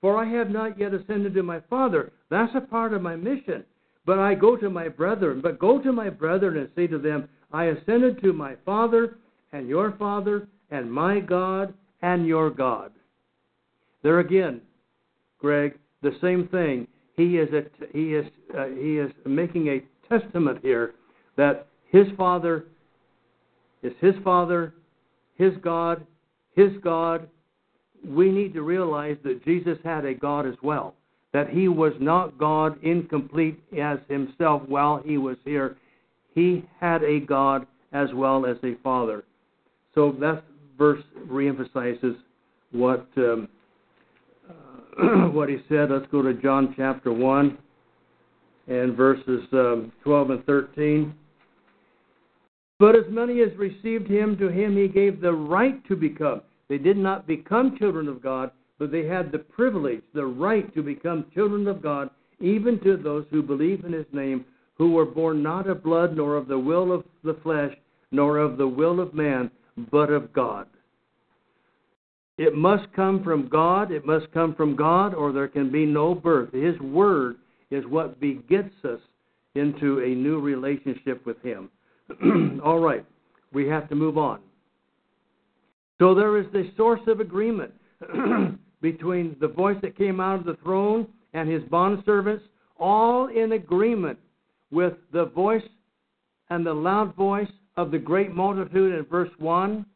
For 0.00 0.16
I 0.16 0.24
have 0.38 0.48
not 0.48 0.78
yet 0.78 0.94
ascended 0.94 1.34
to 1.34 1.42
my 1.42 1.60
Father. 1.68 2.12
That's 2.30 2.54
a 2.54 2.62
part 2.62 2.94
of 2.94 3.02
my 3.02 3.14
mission. 3.14 3.62
But 4.06 4.18
I 4.18 4.34
go 4.34 4.56
to 4.56 4.70
my 4.70 4.88
brethren. 4.88 5.42
But 5.42 5.58
go 5.58 5.78
to 5.82 5.92
my 5.92 6.08
brethren 6.08 6.56
and 6.56 6.70
say 6.74 6.86
to 6.86 6.98
them, 6.98 7.28
I 7.52 7.64
ascended 7.66 8.22
to 8.22 8.32
my 8.32 8.56
Father 8.64 9.18
and 9.52 9.68
your 9.68 9.92
Father 9.98 10.48
and 10.70 10.90
my 10.90 11.20
God 11.20 11.74
and 12.00 12.26
your 12.26 12.48
God. 12.48 12.90
There 14.02 14.20
again, 14.20 14.62
Greg, 15.38 15.78
the 16.00 16.16
same 16.22 16.48
thing. 16.48 16.86
He 17.16 17.36
is 17.36 17.48
a, 17.52 17.64
he 17.92 18.14
is 18.14 18.26
uh, 18.56 18.66
he 18.66 18.98
is 18.98 19.10
making 19.26 19.68
a 19.68 19.82
testament 20.08 20.58
here 20.62 20.94
that 21.36 21.66
his 21.90 22.06
father 22.16 22.64
is 23.82 23.92
his 24.00 24.14
father, 24.24 24.74
his 25.36 25.52
God, 25.62 26.06
his 26.54 26.72
God. 26.82 27.28
We 28.04 28.30
need 28.30 28.54
to 28.54 28.62
realize 28.62 29.16
that 29.24 29.44
Jesus 29.44 29.78
had 29.84 30.04
a 30.04 30.14
God 30.14 30.46
as 30.46 30.54
well. 30.62 30.94
That 31.32 31.48
he 31.48 31.68
was 31.68 31.92
not 32.00 32.36
God 32.38 32.82
incomplete 32.82 33.62
as 33.78 33.98
himself 34.08 34.62
while 34.66 35.02
he 35.04 35.18
was 35.18 35.36
here. 35.44 35.76
He 36.34 36.64
had 36.80 37.02
a 37.04 37.20
God 37.20 37.66
as 37.92 38.08
well 38.14 38.46
as 38.46 38.56
a 38.64 38.74
father. 38.82 39.24
So 39.94 40.12
that 40.20 40.44
verse 40.78 41.02
reemphasizes 41.26 42.16
what 42.72 43.06
um, 43.16 43.48
what 45.32 45.48
he 45.48 45.58
said. 45.68 45.90
Let's 45.90 46.10
go 46.10 46.22
to 46.22 46.34
John 46.34 46.74
chapter 46.76 47.12
one 47.12 47.58
and 48.68 48.96
verses 48.96 49.42
um, 49.52 49.92
12 50.04 50.30
and 50.30 50.44
13. 50.44 51.14
But 52.78 52.96
as 52.96 53.04
many 53.10 53.40
as 53.42 53.56
received 53.56 54.08
him, 54.08 54.36
to 54.38 54.48
him 54.48 54.76
he 54.76 54.88
gave 54.88 55.20
the 55.20 55.32
right 55.32 55.84
to 55.86 55.96
become. 55.96 56.42
They 56.68 56.78
did 56.78 56.96
not 56.96 57.26
become 57.26 57.76
children 57.78 58.08
of 58.08 58.22
God, 58.22 58.50
but 58.78 58.90
they 58.90 59.06
had 59.06 59.30
the 59.30 59.38
privilege, 59.38 60.02
the 60.14 60.26
right 60.26 60.72
to 60.74 60.82
become 60.82 61.26
children 61.34 61.68
of 61.68 61.82
God, 61.82 62.10
even 62.40 62.80
to 62.80 62.96
those 62.96 63.24
who 63.30 63.42
believe 63.42 63.84
in 63.84 63.92
his 63.92 64.06
name, 64.12 64.44
who 64.74 64.92
were 64.92 65.04
born 65.04 65.42
not 65.42 65.68
of 65.68 65.82
blood, 65.82 66.16
nor 66.16 66.36
of 66.36 66.48
the 66.48 66.58
will 66.58 66.92
of 66.92 67.04
the 67.22 67.38
flesh, 67.42 67.74
nor 68.10 68.38
of 68.38 68.56
the 68.58 68.66
will 68.66 69.00
of 69.00 69.14
man, 69.14 69.50
but 69.90 70.10
of 70.10 70.32
God. 70.32 70.66
It 72.38 72.54
must 72.54 72.92
come 72.94 73.22
from 73.22 73.48
God. 73.48 73.92
It 73.92 74.06
must 74.06 74.30
come 74.32 74.54
from 74.54 74.74
God, 74.74 75.14
or 75.14 75.32
there 75.32 75.48
can 75.48 75.70
be 75.70 75.84
no 75.84 76.14
birth. 76.14 76.52
His 76.52 76.78
word 76.80 77.36
is 77.70 77.84
what 77.86 78.20
begets 78.20 78.74
us 78.84 79.00
into 79.54 80.00
a 80.00 80.08
new 80.08 80.40
relationship 80.40 81.24
with 81.26 81.40
Him. 81.42 81.70
All 82.64 82.80
right, 82.80 83.04
we 83.52 83.66
have 83.68 83.88
to 83.90 83.94
move 83.94 84.16
on. 84.16 84.40
So 85.98 86.14
there 86.14 86.38
is 86.38 86.46
the 86.52 86.70
source 86.76 87.00
of 87.06 87.20
agreement. 87.20 87.72
between 88.82 89.36
the 89.40 89.48
voice 89.48 89.78
that 89.80 89.96
came 89.96 90.20
out 90.20 90.40
of 90.40 90.44
the 90.44 90.56
throne 90.62 91.06
and 91.32 91.48
his 91.48 91.62
bondservants, 91.62 92.42
all 92.78 93.28
in 93.28 93.52
agreement 93.52 94.18
with 94.70 94.94
the 95.12 95.26
voice 95.26 95.62
and 96.50 96.66
the 96.66 96.74
loud 96.74 97.14
voice 97.14 97.48
of 97.76 97.90
the 97.90 97.98
great 97.98 98.32
multitude 98.32 98.94
in 98.94 99.04
verse 99.04 99.30
1, 99.38 99.86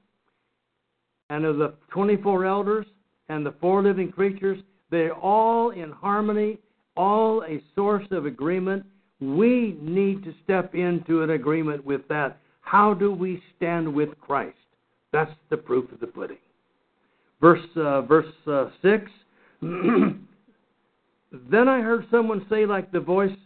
and 1.31 1.45
of 1.45 1.59
the 1.59 1.75
24 1.91 2.45
elders 2.45 2.87
and 3.29 3.45
the 3.45 3.55
four 3.61 3.83
living 3.83 4.11
creatures. 4.11 4.59
They're 4.91 5.15
all 5.15 5.71
in 5.71 5.91
harmony, 5.91 6.59
all 6.97 7.43
a 7.45 7.63
source 7.75 8.07
of 8.11 8.27
agreement. 8.27 8.85
We 9.21 9.77
need 9.81 10.23
to 10.25 10.35
step 10.45 10.75
into 10.75 11.23
an 11.23 11.31
agreement 11.31 11.85
with 11.85 12.07
that. 12.09 12.39
How 12.61 12.95
do 12.95 13.13
we 13.13 13.43
stand 13.57 13.93
with 13.93 14.11
Christ? 14.21 14.57
That's 15.13 15.33
the 15.51 15.57
proof 15.57 15.91
of 15.93 16.01
the 16.01 16.07
pudding. 16.07 16.39
Verse 17.41 17.65
uh, 17.77 18.03
verse 18.03 18.33
uh, 18.47 18.71
six. 18.83 19.11
then 19.63 20.19
I 21.69 21.81
heard 21.81 22.07
someone 22.11 22.45
say, 22.51 22.67
like 22.67 22.93
the 22.93 23.01
voice, 23.01 23.37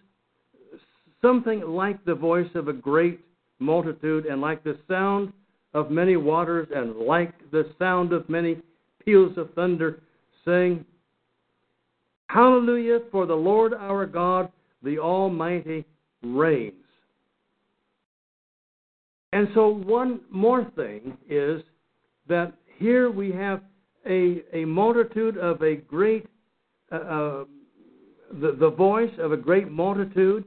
something 1.22 1.60
like 1.60 2.04
the 2.04 2.14
voice 2.14 2.50
of 2.54 2.68
a 2.68 2.72
great 2.72 3.20
multitude, 3.58 4.26
and 4.26 4.40
like 4.40 4.64
the 4.64 4.78
sound 4.88 5.32
of 5.74 5.90
many 5.90 6.16
waters, 6.16 6.68
and 6.74 6.96
like 6.96 7.32
the 7.50 7.70
sound 7.78 8.12
of 8.12 8.28
many 8.28 8.58
peals 9.04 9.36
of 9.36 9.52
thunder, 9.54 10.00
saying, 10.44 10.84
Hallelujah, 12.28 13.00
for 13.10 13.26
the 13.26 13.34
Lord 13.34 13.74
our 13.74 14.06
God, 14.06 14.50
the 14.82 14.98
Almighty, 14.98 15.84
reigns. 16.22 16.74
And 19.32 19.48
so, 19.54 19.68
one 19.68 20.20
more 20.30 20.70
thing 20.76 21.16
is 21.28 21.62
that 22.28 22.52
here 22.78 23.10
we 23.10 23.32
have 23.32 23.62
a, 24.06 24.42
a 24.52 24.64
multitude 24.64 25.36
of 25.38 25.62
a 25.62 25.76
great, 25.76 26.26
uh, 26.90 26.96
uh, 26.96 27.44
the, 28.40 28.56
the 28.58 28.70
voice 28.70 29.12
of 29.18 29.32
a 29.32 29.36
great 29.36 29.70
multitude. 29.70 30.44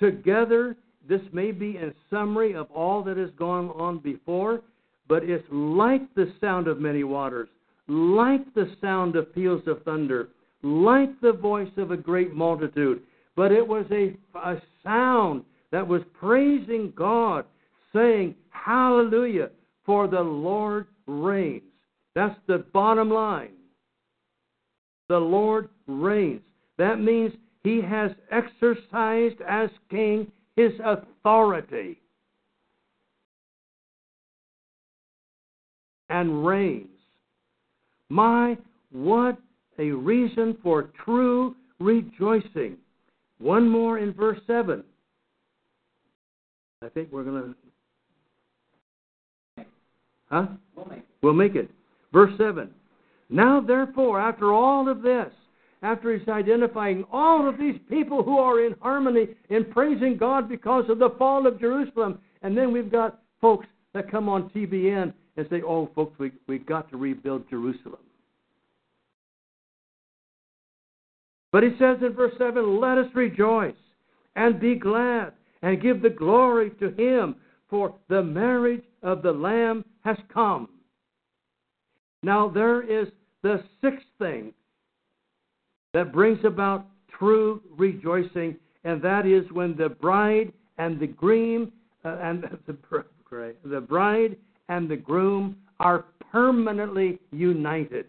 Together, 0.00 0.76
this 1.08 1.20
may 1.32 1.52
be 1.52 1.76
a 1.76 1.92
summary 2.10 2.54
of 2.54 2.70
all 2.70 3.02
that 3.04 3.16
has 3.16 3.30
gone 3.38 3.70
on 3.70 3.98
before, 3.98 4.62
but 5.08 5.22
it's 5.22 5.46
like 5.50 6.02
the 6.14 6.32
sound 6.40 6.66
of 6.68 6.80
many 6.80 7.04
waters, 7.04 7.48
like 7.88 8.52
the 8.54 8.70
sound 8.80 9.14
of 9.16 9.34
peals 9.34 9.62
of 9.66 9.82
thunder, 9.84 10.28
like 10.62 11.20
the 11.20 11.32
voice 11.32 11.70
of 11.76 11.90
a 11.90 11.96
great 11.96 12.34
multitude. 12.34 13.02
But 13.36 13.52
it 13.52 13.66
was 13.66 13.86
a, 13.90 14.16
a 14.38 14.60
sound 14.82 15.44
that 15.70 15.86
was 15.86 16.02
praising 16.18 16.92
God, 16.96 17.44
saying, 17.94 18.34
Hallelujah, 18.50 19.50
for 19.84 20.08
the 20.08 20.20
Lord 20.20 20.86
reigns. 21.06 21.62
That's 22.14 22.38
the 22.46 22.64
bottom 22.72 23.10
line. 23.10 23.52
The 25.08 25.18
Lord 25.18 25.68
reigns. 25.86 26.40
That 26.78 26.98
means 26.98 27.32
he 27.62 27.80
has 27.80 28.10
exercised 28.30 29.40
as 29.48 29.70
king 29.90 30.32
his 30.56 30.72
authority 30.84 31.98
and 36.08 36.46
reigns. 36.46 36.88
My, 38.08 38.56
what 38.90 39.38
a 39.78 39.90
reason 39.90 40.56
for 40.62 40.90
true 41.04 41.54
rejoicing. 41.78 42.76
One 43.38 43.68
more 43.68 43.98
in 43.98 44.12
verse 44.12 44.38
7. 44.46 44.82
I 46.82 46.88
think 46.88 47.10
we're 47.12 47.24
going 47.24 47.54
to. 49.56 49.64
Huh? 50.30 50.46
We'll 50.74 50.86
make 50.86 50.98
it. 50.98 51.04
We'll 51.22 51.34
make 51.34 51.54
it. 51.54 51.70
Verse 52.12 52.32
7. 52.38 52.70
Now, 53.28 53.60
therefore, 53.60 54.20
after 54.20 54.52
all 54.52 54.88
of 54.88 55.02
this, 55.02 55.32
after 55.82 56.16
he's 56.16 56.28
identifying 56.28 57.04
all 57.12 57.48
of 57.48 57.58
these 57.58 57.78
people 57.88 58.22
who 58.22 58.38
are 58.38 58.64
in 58.64 58.74
harmony 58.80 59.28
in 59.50 59.64
praising 59.66 60.16
God 60.16 60.48
because 60.48 60.84
of 60.88 60.98
the 60.98 61.10
fall 61.18 61.46
of 61.46 61.60
Jerusalem, 61.60 62.18
and 62.42 62.56
then 62.56 62.72
we've 62.72 62.90
got 62.90 63.20
folks 63.40 63.66
that 63.94 64.10
come 64.10 64.28
on 64.28 64.50
TBN 64.50 65.12
and 65.36 65.46
say, 65.50 65.62
oh, 65.62 65.90
folks, 65.94 66.18
we, 66.18 66.32
we 66.48 66.58
got 66.58 66.90
to 66.90 66.96
rebuild 66.96 67.48
Jerusalem. 67.50 68.00
But 71.52 71.62
he 71.62 71.70
says 71.78 71.98
in 72.02 72.12
verse 72.12 72.34
7, 72.38 72.80
let 72.80 72.98
us 72.98 73.06
rejoice 73.14 73.74
and 74.34 74.60
be 74.60 74.74
glad 74.74 75.32
and 75.62 75.80
give 75.80 76.02
the 76.02 76.10
glory 76.10 76.70
to 76.80 76.90
him, 76.90 77.36
for 77.68 77.94
the 78.08 78.22
marriage 78.22 78.84
of 79.02 79.22
the 79.22 79.32
Lamb 79.32 79.84
has 80.04 80.16
come. 80.32 80.68
Now, 82.22 82.48
there 82.48 82.82
is 82.82 83.08
the 83.42 83.62
sixth 83.80 84.06
thing 84.18 84.52
that 85.96 86.12
brings 86.12 86.38
about 86.44 86.84
true 87.18 87.62
rejoicing, 87.74 88.54
and 88.84 89.00
that 89.00 89.24
is 89.24 89.50
when 89.50 89.74
the 89.78 89.88
bride 89.88 90.52
and 90.76 91.00
the 91.00 91.06
groom 91.06 91.72
uh, 92.04 92.18
and 92.20 92.42
the, 92.66 92.76
the 93.64 93.80
bride 93.80 94.36
and 94.68 94.90
the 94.90 94.96
groom 94.96 95.56
are 95.80 96.04
permanently 96.30 97.18
united. 97.32 98.04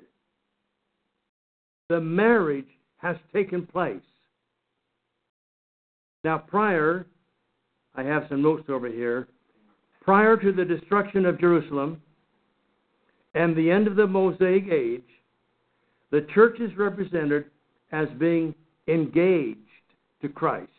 The 1.87 2.01
marriage 2.01 2.67
has 2.97 3.15
taken 3.33 3.65
place. 3.65 4.01
Now, 6.25 6.39
prior, 6.39 7.07
I 7.95 8.03
have 8.03 8.23
some 8.27 8.41
notes 8.41 8.65
over 8.67 8.89
here. 8.89 9.29
Prior 10.01 10.35
to 10.35 10.51
the 10.51 10.65
destruction 10.65 11.25
of 11.25 11.39
Jerusalem 11.39 12.01
and 13.33 13.55
the 13.55 13.71
end 13.71 13.87
of 13.87 13.95
the 13.95 14.07
Mosaic 14.07 14.67
age, 14.69 15.07
the 16.11 16.27
church 16.33 16.59
is 16.59 16.75
represented 16.75 17.45
as 17.91 18.07
being 18.17 18.53
engaged 18.87 19.59
to 20.21 20.29
Christ. 20.29 20.71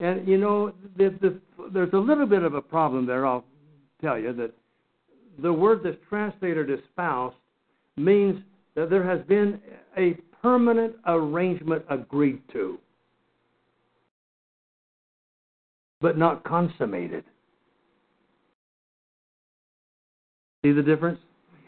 And 0.00 0.26
you 0.28 0.38
know, 0.38 0.72
the, 0.96 1.14
the, 1.20 1.40
there's 1.72 1.92
a 1.92 1.98
little 1.98 2.26
bit 2.26 2.42
of 2.42 2.54
a 2.54 2.60
problem 2.60 3.06
there, 3.06 3.26
I'll 3.26 3.44
tell 4.02 4.18
you, 4.18 4.32
that 4.34 4.52
the 5.40 5.52
word 5.52 5.80
that's 5.82 5.96
translated 6.08 6.70
as 6.70 6.78
spouse 6.92 7.34
means 7.96 8.42
that 8.74 8.90
there 8.90 9.02
has 9.02 9.24
been 9.26 9.60
a 9.96 10.14
permanent 10.42 10.94
arrangement 11.06 11.82
agreed 11.88 12.40
to, 12.52 12.78
but 16.00 16.18
not 16.18 16.44
consummated. 16.44 17.24
See 20.62 20.72
the 20.72 20.82
difference? 20.82 21.20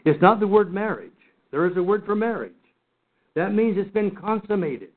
It's 0.05 0.21
not 0.21 0.39
the 0.39 0.47
word 0.47 0.73
marriage. 0.73 1.11
There 1.51 1.65
is 1.69 1.75
a 1.77 1.83
word 1.83 2.05
for 2.05 2.15
marriage. 2.15 2.53
That 3.35 3.53
means 3.53 3.77
it's 3.77 3.91
been 3.91 4.11
consummated. 4.11 4.89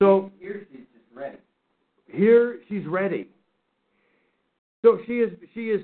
So 0.00 0.30
Here 0.38 0.66
she's 0.70 0.80
just 0.92 1.14
ready. 1.14 1.38
here 2.06 2.58
she's 2.68 2.86
ready. 2.86 3.28
So 4.82 4.98
she 5.06 5.14
is 5.20 5.32
she 5.54 5.70
is 5.70 5.80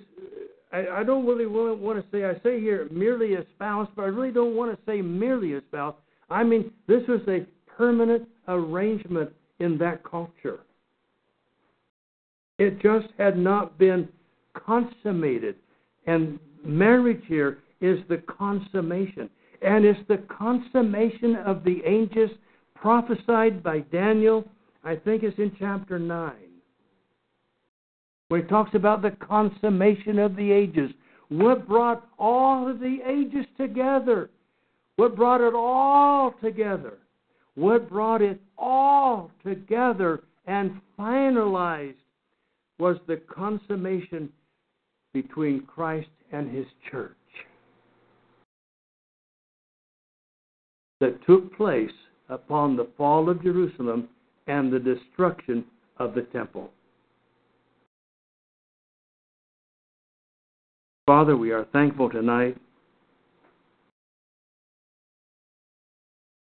I, 0.73 0.87
I 0.99 1.05
don't 1.05 1.27
really 1.27 1.47
want, 1.47 1.79
want 1.79 1.99
to 1.99 2.17
say 2.17 2.25
I 2.25 2.35
say 2.43 2.61
here 2.61 2.89
merely 2.91 3.35
a 3.35 3.45
spouse, 3.55 3.89
but 3.97 4.03
I 4.03 4.07
really 4.07 4.33
don't 4.33 4.55
want 4.55 4.71
to 4.73 4.79
say 4.91 5.01
merely 5.01 5.55
a 5.55 5.61
spouse. 5.63 5.95
I 6.31 6.45
mean 6.45 6.71
this 6.87 7.03
was 7.09 7.21
a 7.29 7.47
permanent 7.67 8.29
arrangement 8.49 9.31
in 9.61 9.79
that 9.79 10.05
culture. 10.05 10.61
It 12.59 12.81
just 12.83 13.09
had 13.17 13.39
not 13.39 13.79
been 13.79 14.09
consummated. 14.55 15.57
And 16.07 16.39
marriage 16.65 17.23
here 17.27 17.59
is 17.81 17.99
the 18.09 18.19
consummation. 18.29 19.29
And 19.63 19.85
it's 19.85 20.01
the 20.09 20.19
consummation 20.29 21.37
of 21.37 21.63
the 21.65 21.83
ages 21.85 22.31
prophesied 22.75 23.63
by 23.63 23.81
Daniel, 23.81 24.45
I 24.83 24.97
think 24.97 25.23
it's 25.23 25.39
in 25.39 25.55
chapter 25.59 25.99
9, 25.99 26.33
where 28.29 28.43
he 28.43 28.49
talks 28.49 28.75
about 28.75 29.03
the 29.03 29.13
consummation 29.13 30.19
of 30.19 30.35
the 30.35 30.51
ages. 30.51 30.91
What 31.29 31.69
brought 31.69 32.09
all 32.19 32.69
of 32.69 32.81
the 32.81 32.99
ages 33.07 33.47
together? 33.57 34.31
What 34.97 35.15
brought 35.15 35.41
it 35.41 35.55
all 35.55 36.35
together? 36.43 36.99
What 37.55 37.89
brought 37.89 38.21
it 38.21 38.41
all 38.59 39.31
together 39.45 40.25
and 40.47 40.81
finalized 40.99 41.95
was 42.79 42.97
the 43.07 43.19
consummation 43.33 44.29
between 45.13 45.61
Christ 45.67 46.09
and 46.33 46.51
his 46.55 46.67
church 46.91 47.13
that 51.01 51.25
took 51.27 51.55
place 51.57 51.91
upon 52.29 52.77
the 52.77 52.89
fall 52.97 53.29
of 53.29 53.43
Jerusalem 53.43 54.09
and 54.47 54.73
the 54.73 54.79
destruction 54.79 55.65
of 55.99 56.15
the 56.15 56.23
temple. 56.23 56.71
Father, 61.07 61.37
we 61.37 61.51
are 61.51 61.67
thankful 61.73 62.09
tonight 62.09 62.57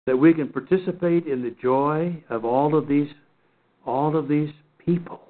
that 0.07 0.17
we 0.17 0.33
can 0.33 0.47
participate 0.47 1.27
in 1.27 1.43
the 1.43 1.55
joy 1.61 2.23
of 2.29 2.45
all 2.45 2.77
of 2.77 2.88
these 2.88 3.09
all 3.86 4.17
of 4.17 4.27
these 4.27 4.49
people, 4.83 5.21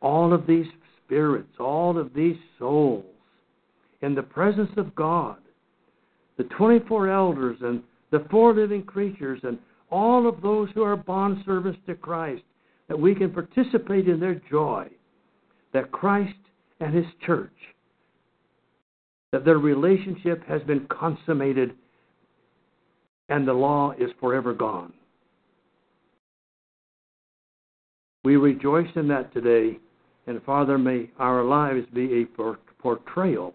all 0.00 0.32
of 0.32 0.46
these 0.46 0.66
spirits, 1.04 1.48
all 1.58 1.98
of 1.98 2.14
these 2.14 2.36
souls 2.58 3.04
in 4.04 4.14
the 4.14 4.22
presence 4.22 4.70
of 4.76 4.94
God, 4.94 5.38
the 6.36 6.44
24 6.44 7.08
elders 7.10 7.58
and 7.62 7.82
the 8.10 8.24
four 8.30 8.54
living 8.54 8.82
creatures 8.82 9.40
and 9.42 9.58
all 9.90 10.28
of 10.28 10.42
those 10.42 10.68
who 10.74 10.82
are 10.82 10.96
bondservants 10.96 11.84
to 11.86 11.94
Christ, 11.94 12.42
that 12.88 12.98
we 12.98 13.14
can 13.14 13.30
participate 13.30 14.08
in 14.08 14.20
their 14.20 14.40
joy, 14.50 14.86
that 15.72 15.90
Christ 15.90 16.36
and 16.80 16.94
His 16.94 17.06
church, 17.24 17.54
that 19.32 19.44
their 19.44 19.58
relationship 19.58 20.46
has 20.46 20.62
been 20.62 20.86
consummated 20.88 21.74
and 23.28 23.48
the 23.48 23.52
law 23.52 23.92
is 23.98 24.10
forever 24.20 24.52
gone. 24.52 24.92
We 28.22 28.36
rejoice 28.36 28.90
in 28.96 29.08
that 29.08 29.32
today, 29.32 29.78
and 30.26 30.42
Father, 30.42 30.78
may 30.78 31.10
our 31.18 31.42
lives 31.42 31.86
be 31.92 32.22
a 32.22 32.42
portrayal 32.82 33.54